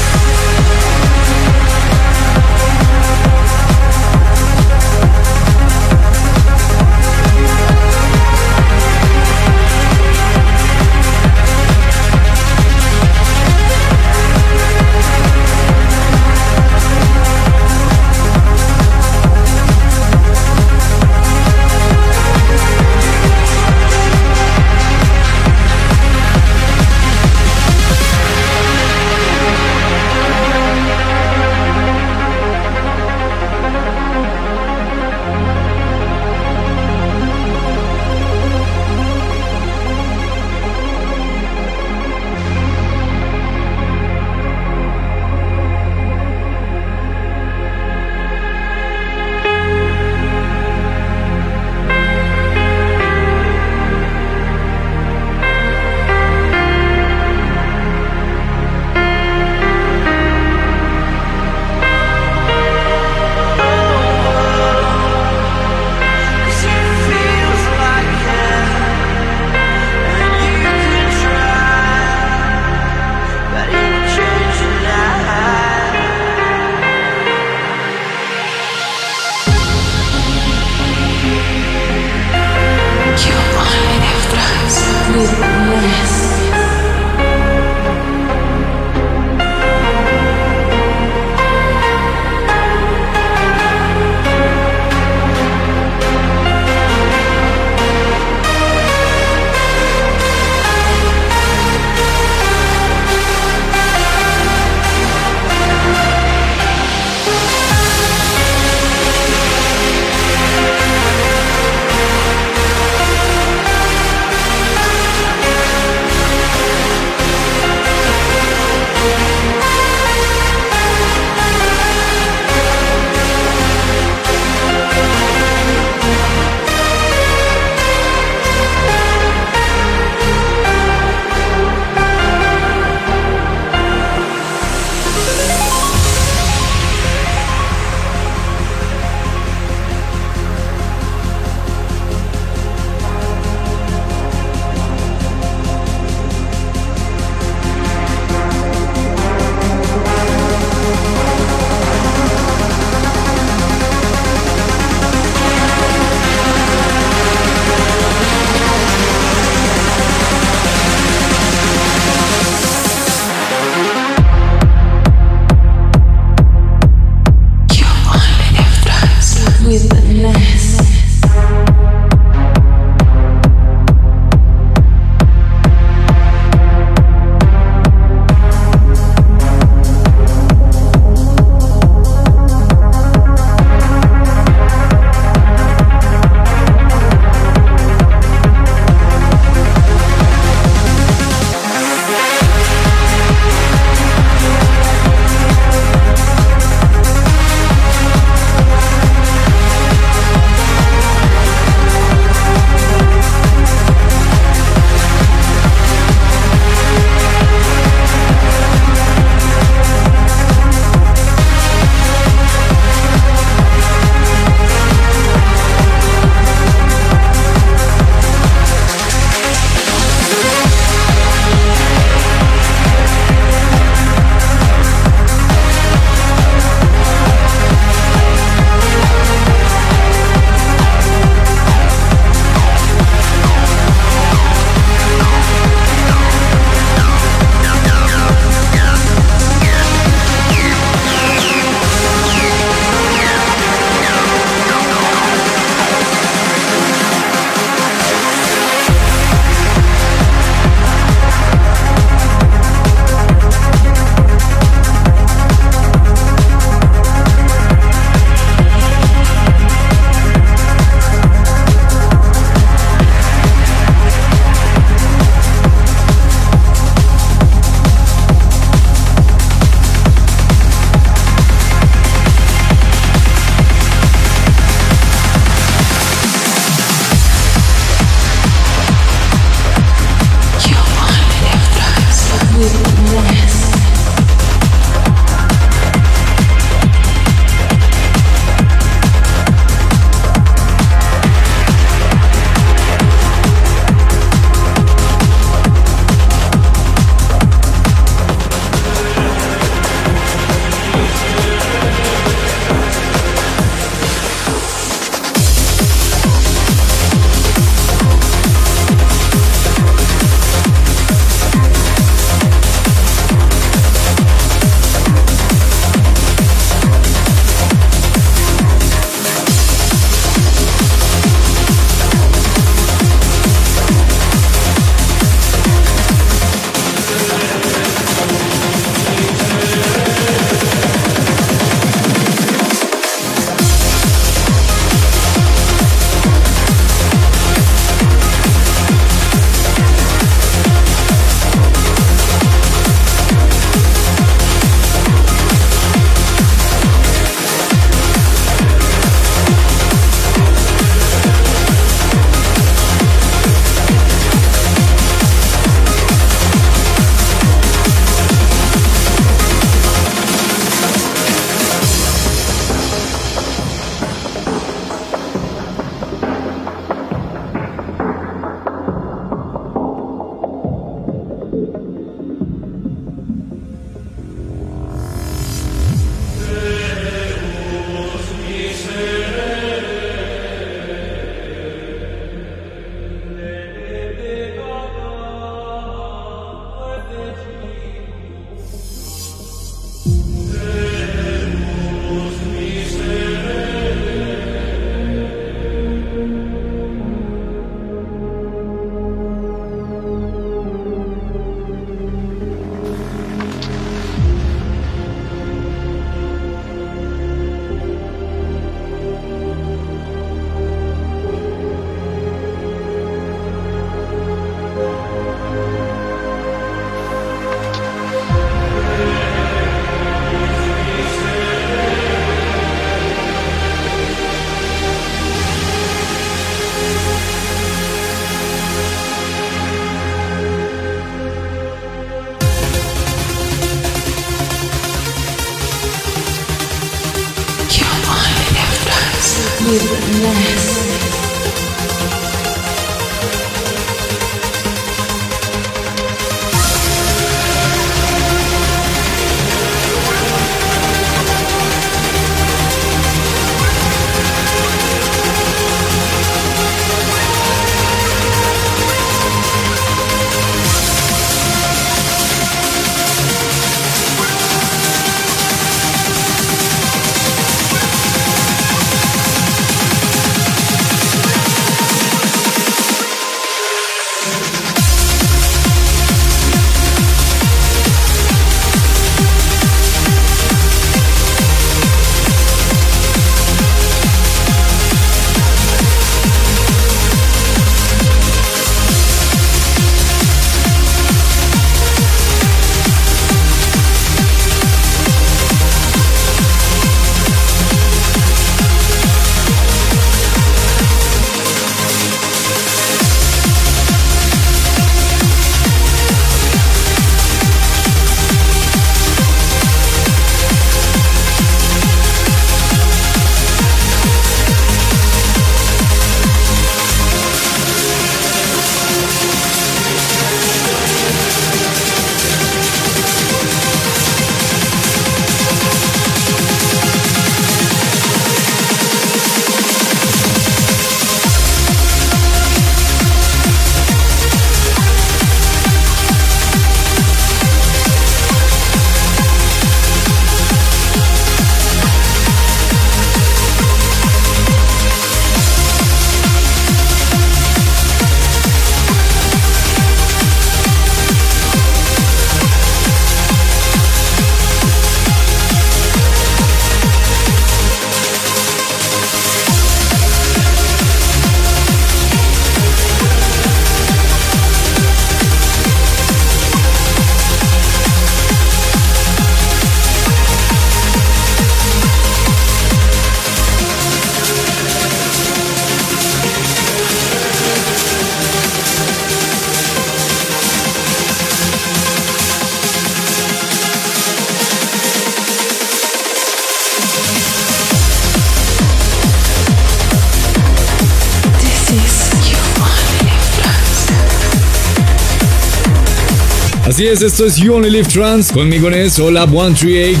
Así 596.80 596.88
es, 596.88 597.02
esto 597.02 597.26
es 597.26 597.36
You 597.36 597.56
Only 597.56 597.68
Live 597.68 597.88
Trans. 597.88 598.32
Conmigo 598.32 598.68
en 598.68 598.90
Hola 599.02 599.26
138. 599.26 600.00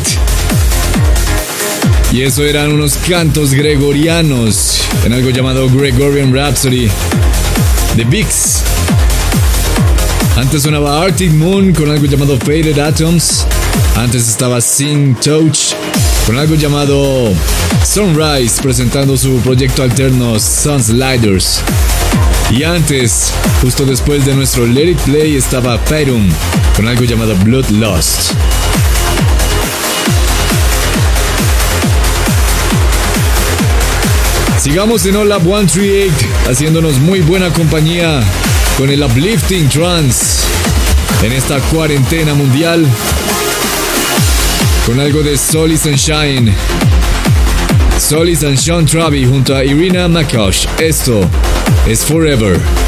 Y 2.10 2.22
eso 2.22 2.42
eran 2.42 2.72
unos 2.72 2.94
cantos 3.06 3.52
gregorianos 3.52 4.80
en 5.04 5.12
algo 5.12 5.28
llamado 5.28 5.68
Gregorian 5.68 6.34
Rhapsody 6.34 6.88
de 7.98 8.04
Vix. 8.04 8.62
Antes 10.36 10.62
sonaba 10.62 11.02
Arctic 11.02 11.32
Moon 11.32 11.74
con 11.74 11.90
algo 11.90 12.06
llamado 12.06 12.38
Faded 12.38 12.78
Atoms. 12.78 13.44
Antes 13.96 14.26
estaba 14.26 14.62
Sing 14.62 15.14
Touch 15.16 15.74
con 16.24 16.38
algo 16.38 16.54
llamado 16.54 17.30
Sunrise 17.84 18.58
presentando 18.62 19.18
su 19.18 19.38
proyecto 19.40 19.82
alterno 19.82 20.40
Sunsliders. 20.40 21.62
Y 22.50 22.64
antes, 22.64 23.32
justo 23.62 23.84
después 23.84 24.26
de 24.26 24.34
nuestro 24.34 24.66
Let 24.66 24.96
Play, 25.04 25.36
estaba 25.36 25.78
Pyrum 25.84 26.28
con 26.74 26.88
algo 26.88 27.04
llamado 27.04 27.36
Bloodlust. 27.36 28.32
Sigamos 34.60 35.06
en 35.06 35.16
Hola 35.16 35.38
138 35.38 36.50
haciéndonos 36.50 36.98
muy 36.98 37.20
buena 37.20 37.50
compañía 37.52 38.20
con 38.76 38.90
el 38.90 39.02
Uplifting 39.02 39.68
Trance 39.68 40.42
en 41.22 41.32
esta 41.32 41.60
cuarentena 41.60 42.34
mundial 42.34 42.84
con 44.86 44.98
algo 44.98 45.22
de 45.22 45.38
Sol 45.38 45.70
y 45.70 45.76
Sunshine. 45.76 46.52
Solis 48.00 48.42
and 48.42 48.58
Sean 48.58 48.86
Travi 48.86 49.24
junto 49.24 49.54
a 49.54 49.62
Irina 49.62 50.08
Makosh. 50.08 50.66
Esto 50.78 51.28
es 51.86 52.02
Forever. 52.02 52.79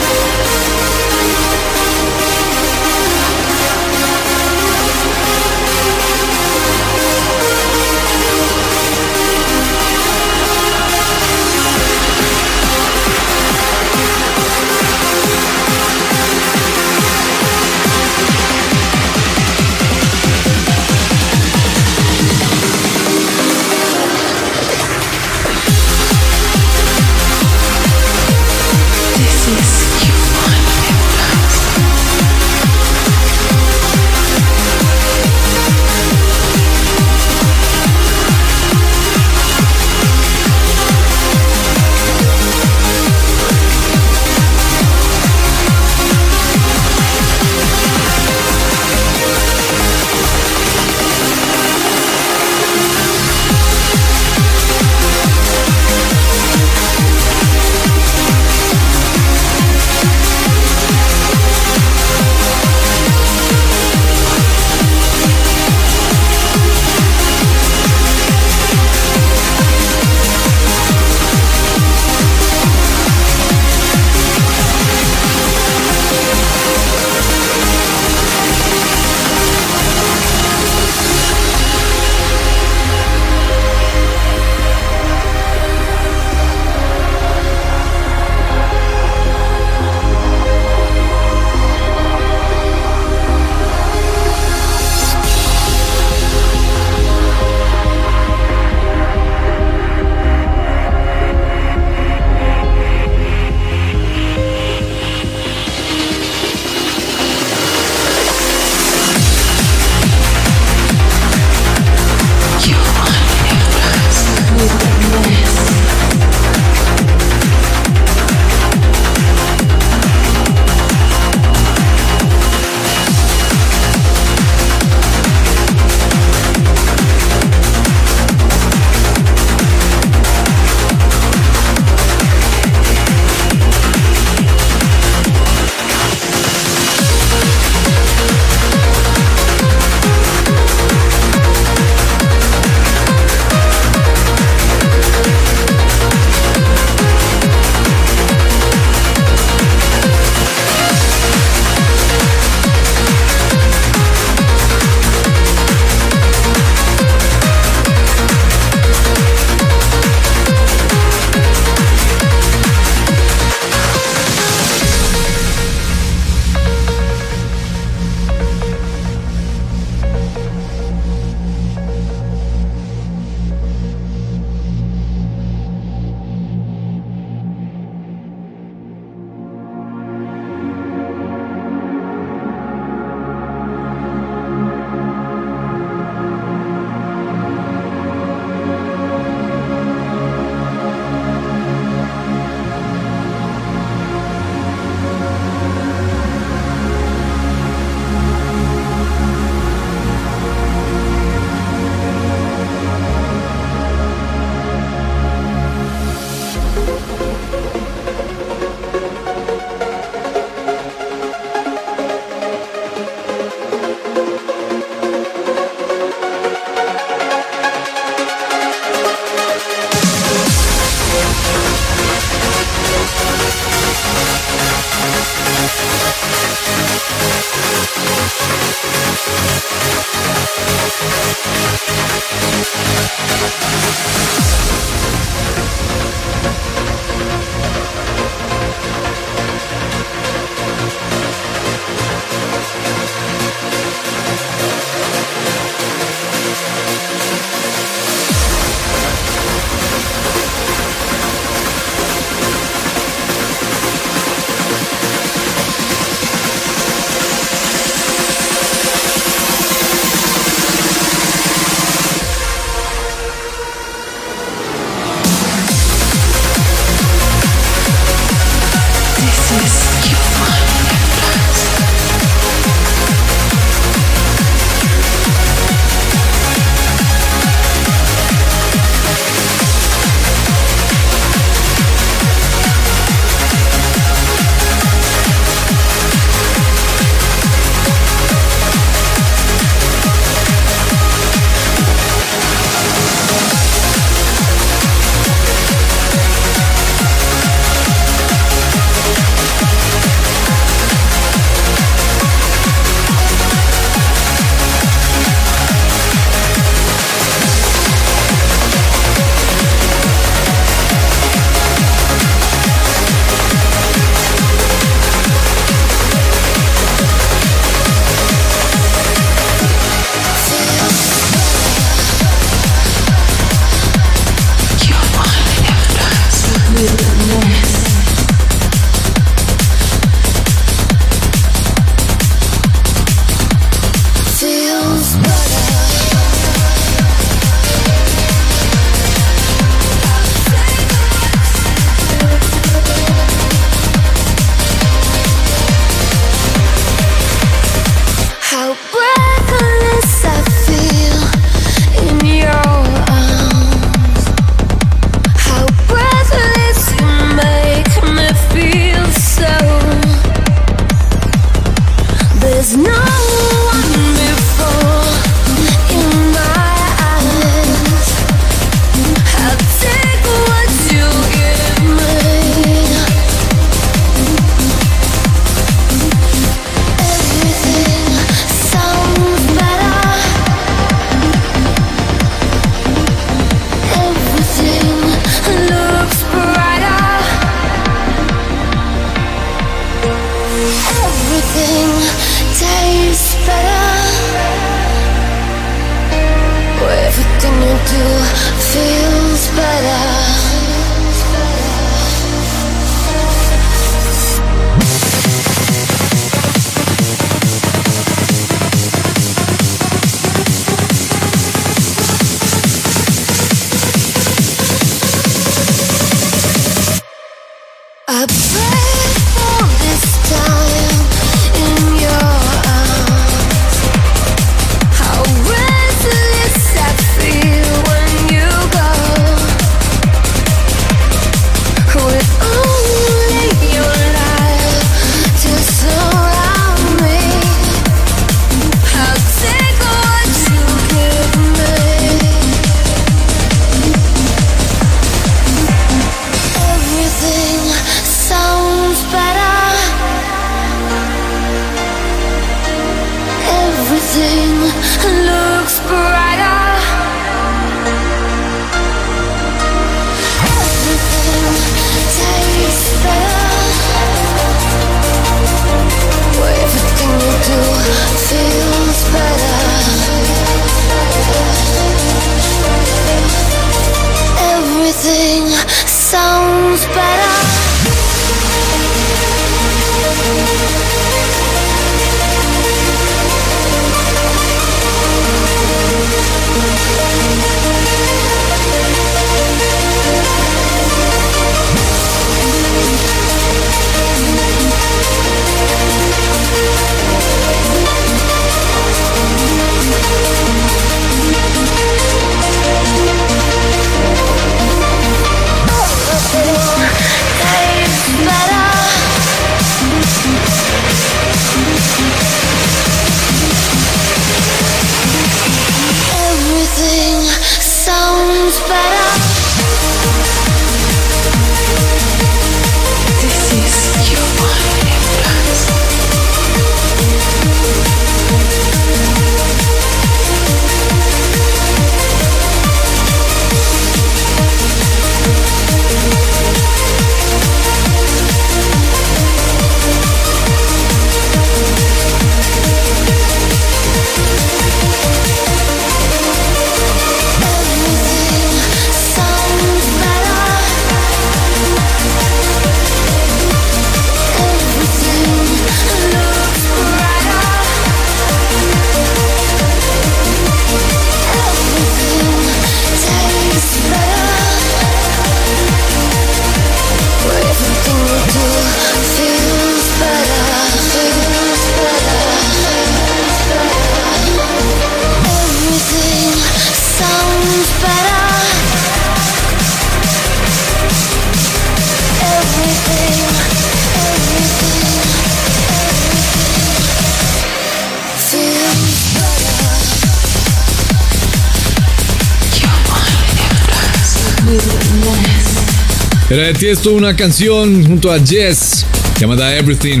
puesto 596.82 596.96
una 596.98 597.14
canción 597.14 597.86
junto 597.86 598.10
a 598.10 598.18
Jess 598.18 598.84
llamada 599.20 599.54
Everything 599.54 600.00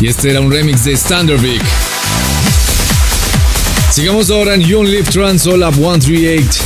y 0.00 0.06
este 0.06 0.30
era 0.30 0.40
un 0.40 0.52
remix 0.52 0.84
de 0.84 0.92
Standard 0.92 1.40
Vic. 1.40 1.60
Sigamos 3.90 4.30
ahora 4.30 4.54
en 4.54 4.60
You 4.60 4.84
Live 4.84 5.10
Trans 5.10 5.44
All 5.48 5.64
Up 5.64 5.74
138 5.74 6.62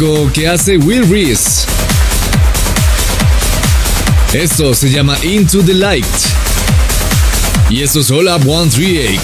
con 0.00 0.32
que 0.32 0.48
hace 0.48 0.76
Will 0.76 1.08
Reese. 1.08 1.66
Esto 4.32 4.74
se 4.74 4.90
llama 4.90 5.16
Into 5.22 5.62
the 5.62 5.74
Light 5.74 6.04
y 7.70 7.84
esto 7.84 8.00
es 8.00 8.10
All 8.10 8.26
Up 8.26 8.42
138. 8.42 9.22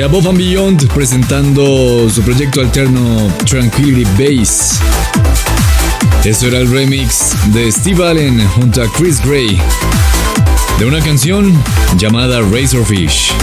De 0.00 0.04
Above 0.04 0.30
and 0.30 0.38
Beyond 0.38 0.88
presentando 0.94 2.08
su 2.08 2.22
proyecto 2.22 2.62
alterno 2.62 3.30
Tranquility 3.44 4.04
Base. 4.12 4.78
Esto 6.24 6.46
era 6.46 6.56
el 6.56 6.70
remix 6.70 7.34
de 7.52 7.70
Steve 7.70 8.08
Allen 8.08 8.46
junto 8.48 8.82
a 8.82 8.90
Chris 8.92 9.20
Gray 9.22 9.60
de 10.78 10.84
una 10.86 11.00
canción 11.00 11.52
llamada 11.98 12.40
Razorfish. 12.40 13.34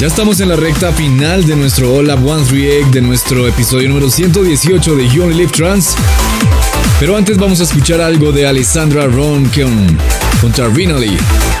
Ya 0.00 0.08
estamos 0.08 0.40
en 0.40 0.48
la 0.48 0.56
recta 0.56 0.92
final 0.92 1.46
de 1.46 1.54
nuestro 1.54 1.94
Hola 1.94 2.14
One 2.14 2.44
3 2.48 2.62
Egg, 2.64 2.86
de 2.90 3.00
nuestro 3.00 3.46
episodio 3.46 3.88
número 3.88 4.10
118 4.10 4.96
de 4.96 5.08
You 5.08 5.22
Only 5.22 5.36
Live 5.36 5.52
Trans. 5.52 5.94
Pero 6.98 7.14
antes 7.14 7.36
vamos 7.36 7.60
a 7.60 7.64
escuchar 7.64 8.00
algo 8.00 8.32
de 8.32 8.46
Alessandra 8.46 9.06
Ron 9.06 9.44
con, 9.50 9.98
contra 10.40 10.68
Rinaldi. 10.68 11.16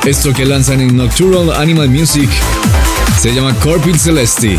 Esto 0.06 0.32
que 0.32 0.46
lanzan 0.46 0.80
en 0.80 0.96
Nocturnal 0.96 1.52
Animal 1.60 1.90
Music 1.90 2.30
se 3.20 3.34
llama 3.34 3.54
Corpid 3.54 3.96
Celesti. 3.96 4.56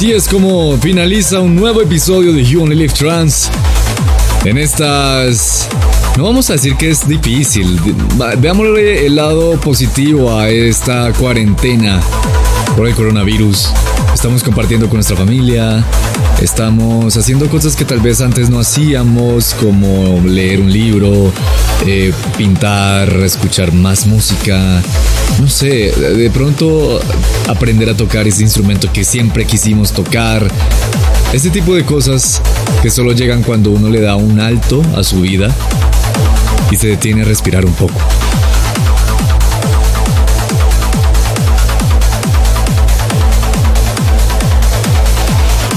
Así 0.00 0.12
es 0.12 0.28
como 0.28 0.78
finaliza 0.78 1.40
un 1.40 1.54
nuevo 1.54 1.82
episodio 1.82 2.32
de 2.32 2.42
You 2.42 2.62
Only 2.62 2.74
Live 2.74 2.94
Trans. 2.94 3.50
En 4.46 4.56
estas... 4.56 5.68
No 6.16 6.24
vamos 6.24 6.48
a 6.48 6.54
decir 6.54 6.74
que 6.76 6.88
es 6.88 7.06
difícil. 7.06 7.78
Veámosle 8.38 9.04
el 9.04 9.16
lado 9.16 9.60
positivo 9.60 10.34
a 10.34 10.48
esta 10.48 11.12
cuarentena 11.12 12.00
por 12.78 12.88
el 12.88 12.94
coronavirus. 12.94 13.68
Estamos 14.14 14.42
compartiendo 14.42 14.88
con 14.88 14.96
nuestra 14.96 15.18
familia, 15.18 15.84
estamos 16.40 17.14
haciendo 17.18 17.50
cosas 17.50 17.76
que 17.76 17.84
tal 17.84 18.00
vez 18.00 18.22
antes 18.22 18.48
no 18.48 18.58
hacíamos, 18.58 19.52
como 19.52 20.22
leer 20.24 20.62
un 20.62 20.72
libro, 20.72 21.30
eh, 21.86 22.10
pintar, 22.38 23.12
escuchar 23.20 23.72
más 23.72 24.06
música, 24.06 24.82
no 25.40 25.48
sé, 25.48 25.92
de 25.92 26.30
pronto 26.30 27.00
aprender 27.48 27.88
a 27.88 27.96
tocar 27.96 28.26
ese 28.26 28.42
instrumento 28.42 28.92
que 28.92 29.04
siempre 29.04 29.44
quisimos 29.44 29.92
tocar. 29.92 30.46
Este 31.32 31.50
tipo 31.50 31.74
de 31.74 31.84
cosas 31.84 32.40
que 32.82 32.90
solo 32.90 33.12
llegan 33.12 33.42
cuando 33.42 33.70
uno 33.70 33.88
le 33.88 34.00
da 34.00 34.16
un 34.16 34.40
alto 34.40 34.82
a 34.96 35.02
su 35.04 35.20
vida 35.20 35.54
y 36.70 36.76
se 36.76 36.88
detiene 36.88 37.22
a 37.22 37.24
respirar 37.24 37.64
un 37.64 37.72
poco. 37.74 38.00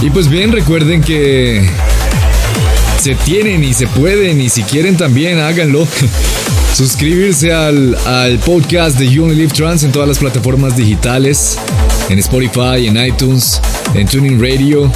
Y 0.01 0.09
pues 0.09 0.27
bien, 0.27 0.51
recuerden 0.51 1.01
que 1.01 1.65
se 2.99 3.15
tienen 3.15 3.63
y 3.63 3.73
se 3.73 3.87
pueden 3.87 4.41
y 4.41 4.49
si 4.49 4.63
quieren 4.63 4.97
también 4.97 5.39
háganlo. 5.39 5.87
Suscribirse 6.73 7.53
al, 7.53 7.95
al, 8.07 8.39
podcast 8.39 8.97
de 8.97 9.05
Live 9.05 9.53
Trans 9.53 9.83
en 9.83 9.91
todas 9.91 10.07
las 10.07 10.17
plataformas 10.17 10.75
digitales, 10.75 11.59
en 12.09 12.17
Spotify, 12.17 12.87
en 12.87 12.97
iTunes, 12.97 13.61
en 13.93 14.07
Tuning 14.07 14.41
Radio, 14.41 14.91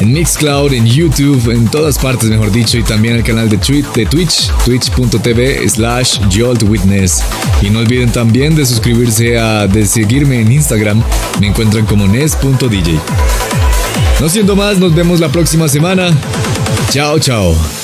en 0.00 0.12
Mixcloud, 0.12 0.72
en 0.72 0.86
YouTube, 0.86 1.50
en 1.50 1.66
todas 1.68 1.98
partes, 1.98 2.30
mejor 2.30 2.52
dicho, 2.52 2.78
y 2.78 2.84
también 2.84 3.16
el 3.16 3.24
canal 3.24 3.48
de, 3.48 3.56
de 3.56 4.06
Twitch, 4.06 4.50
twitch.tv 4.64 5.68
slash 5.68 6.20
joltwitness. 6.32 7.22
Y 7.60 7.70
no 7.70 7.80
olviden 7.80 8.12
también 8.12 8.54
de 8.54 8.64
suscribirse 8.64 9.36
a, 9.36 9.66
de 9.66 9.84
seguirme 9.84 10.40
en 10.40 10.52
Instagram, 10.52 11.02
me 11.40 11.48
encuentran 11.48 11.86
como 11.86 12.06
nes.dj. 12.06 13.00
No 14.20 14.28
siendo 14.28 14.54
más, 14.54 14.78
nos 14.78 14.94
vemos 14.94 15.18
la 15.18 15.28
próxima 15.28 15.68
semana. 15.68 16.10
Chao, 16.90 17.18
chao. 17.18 17.79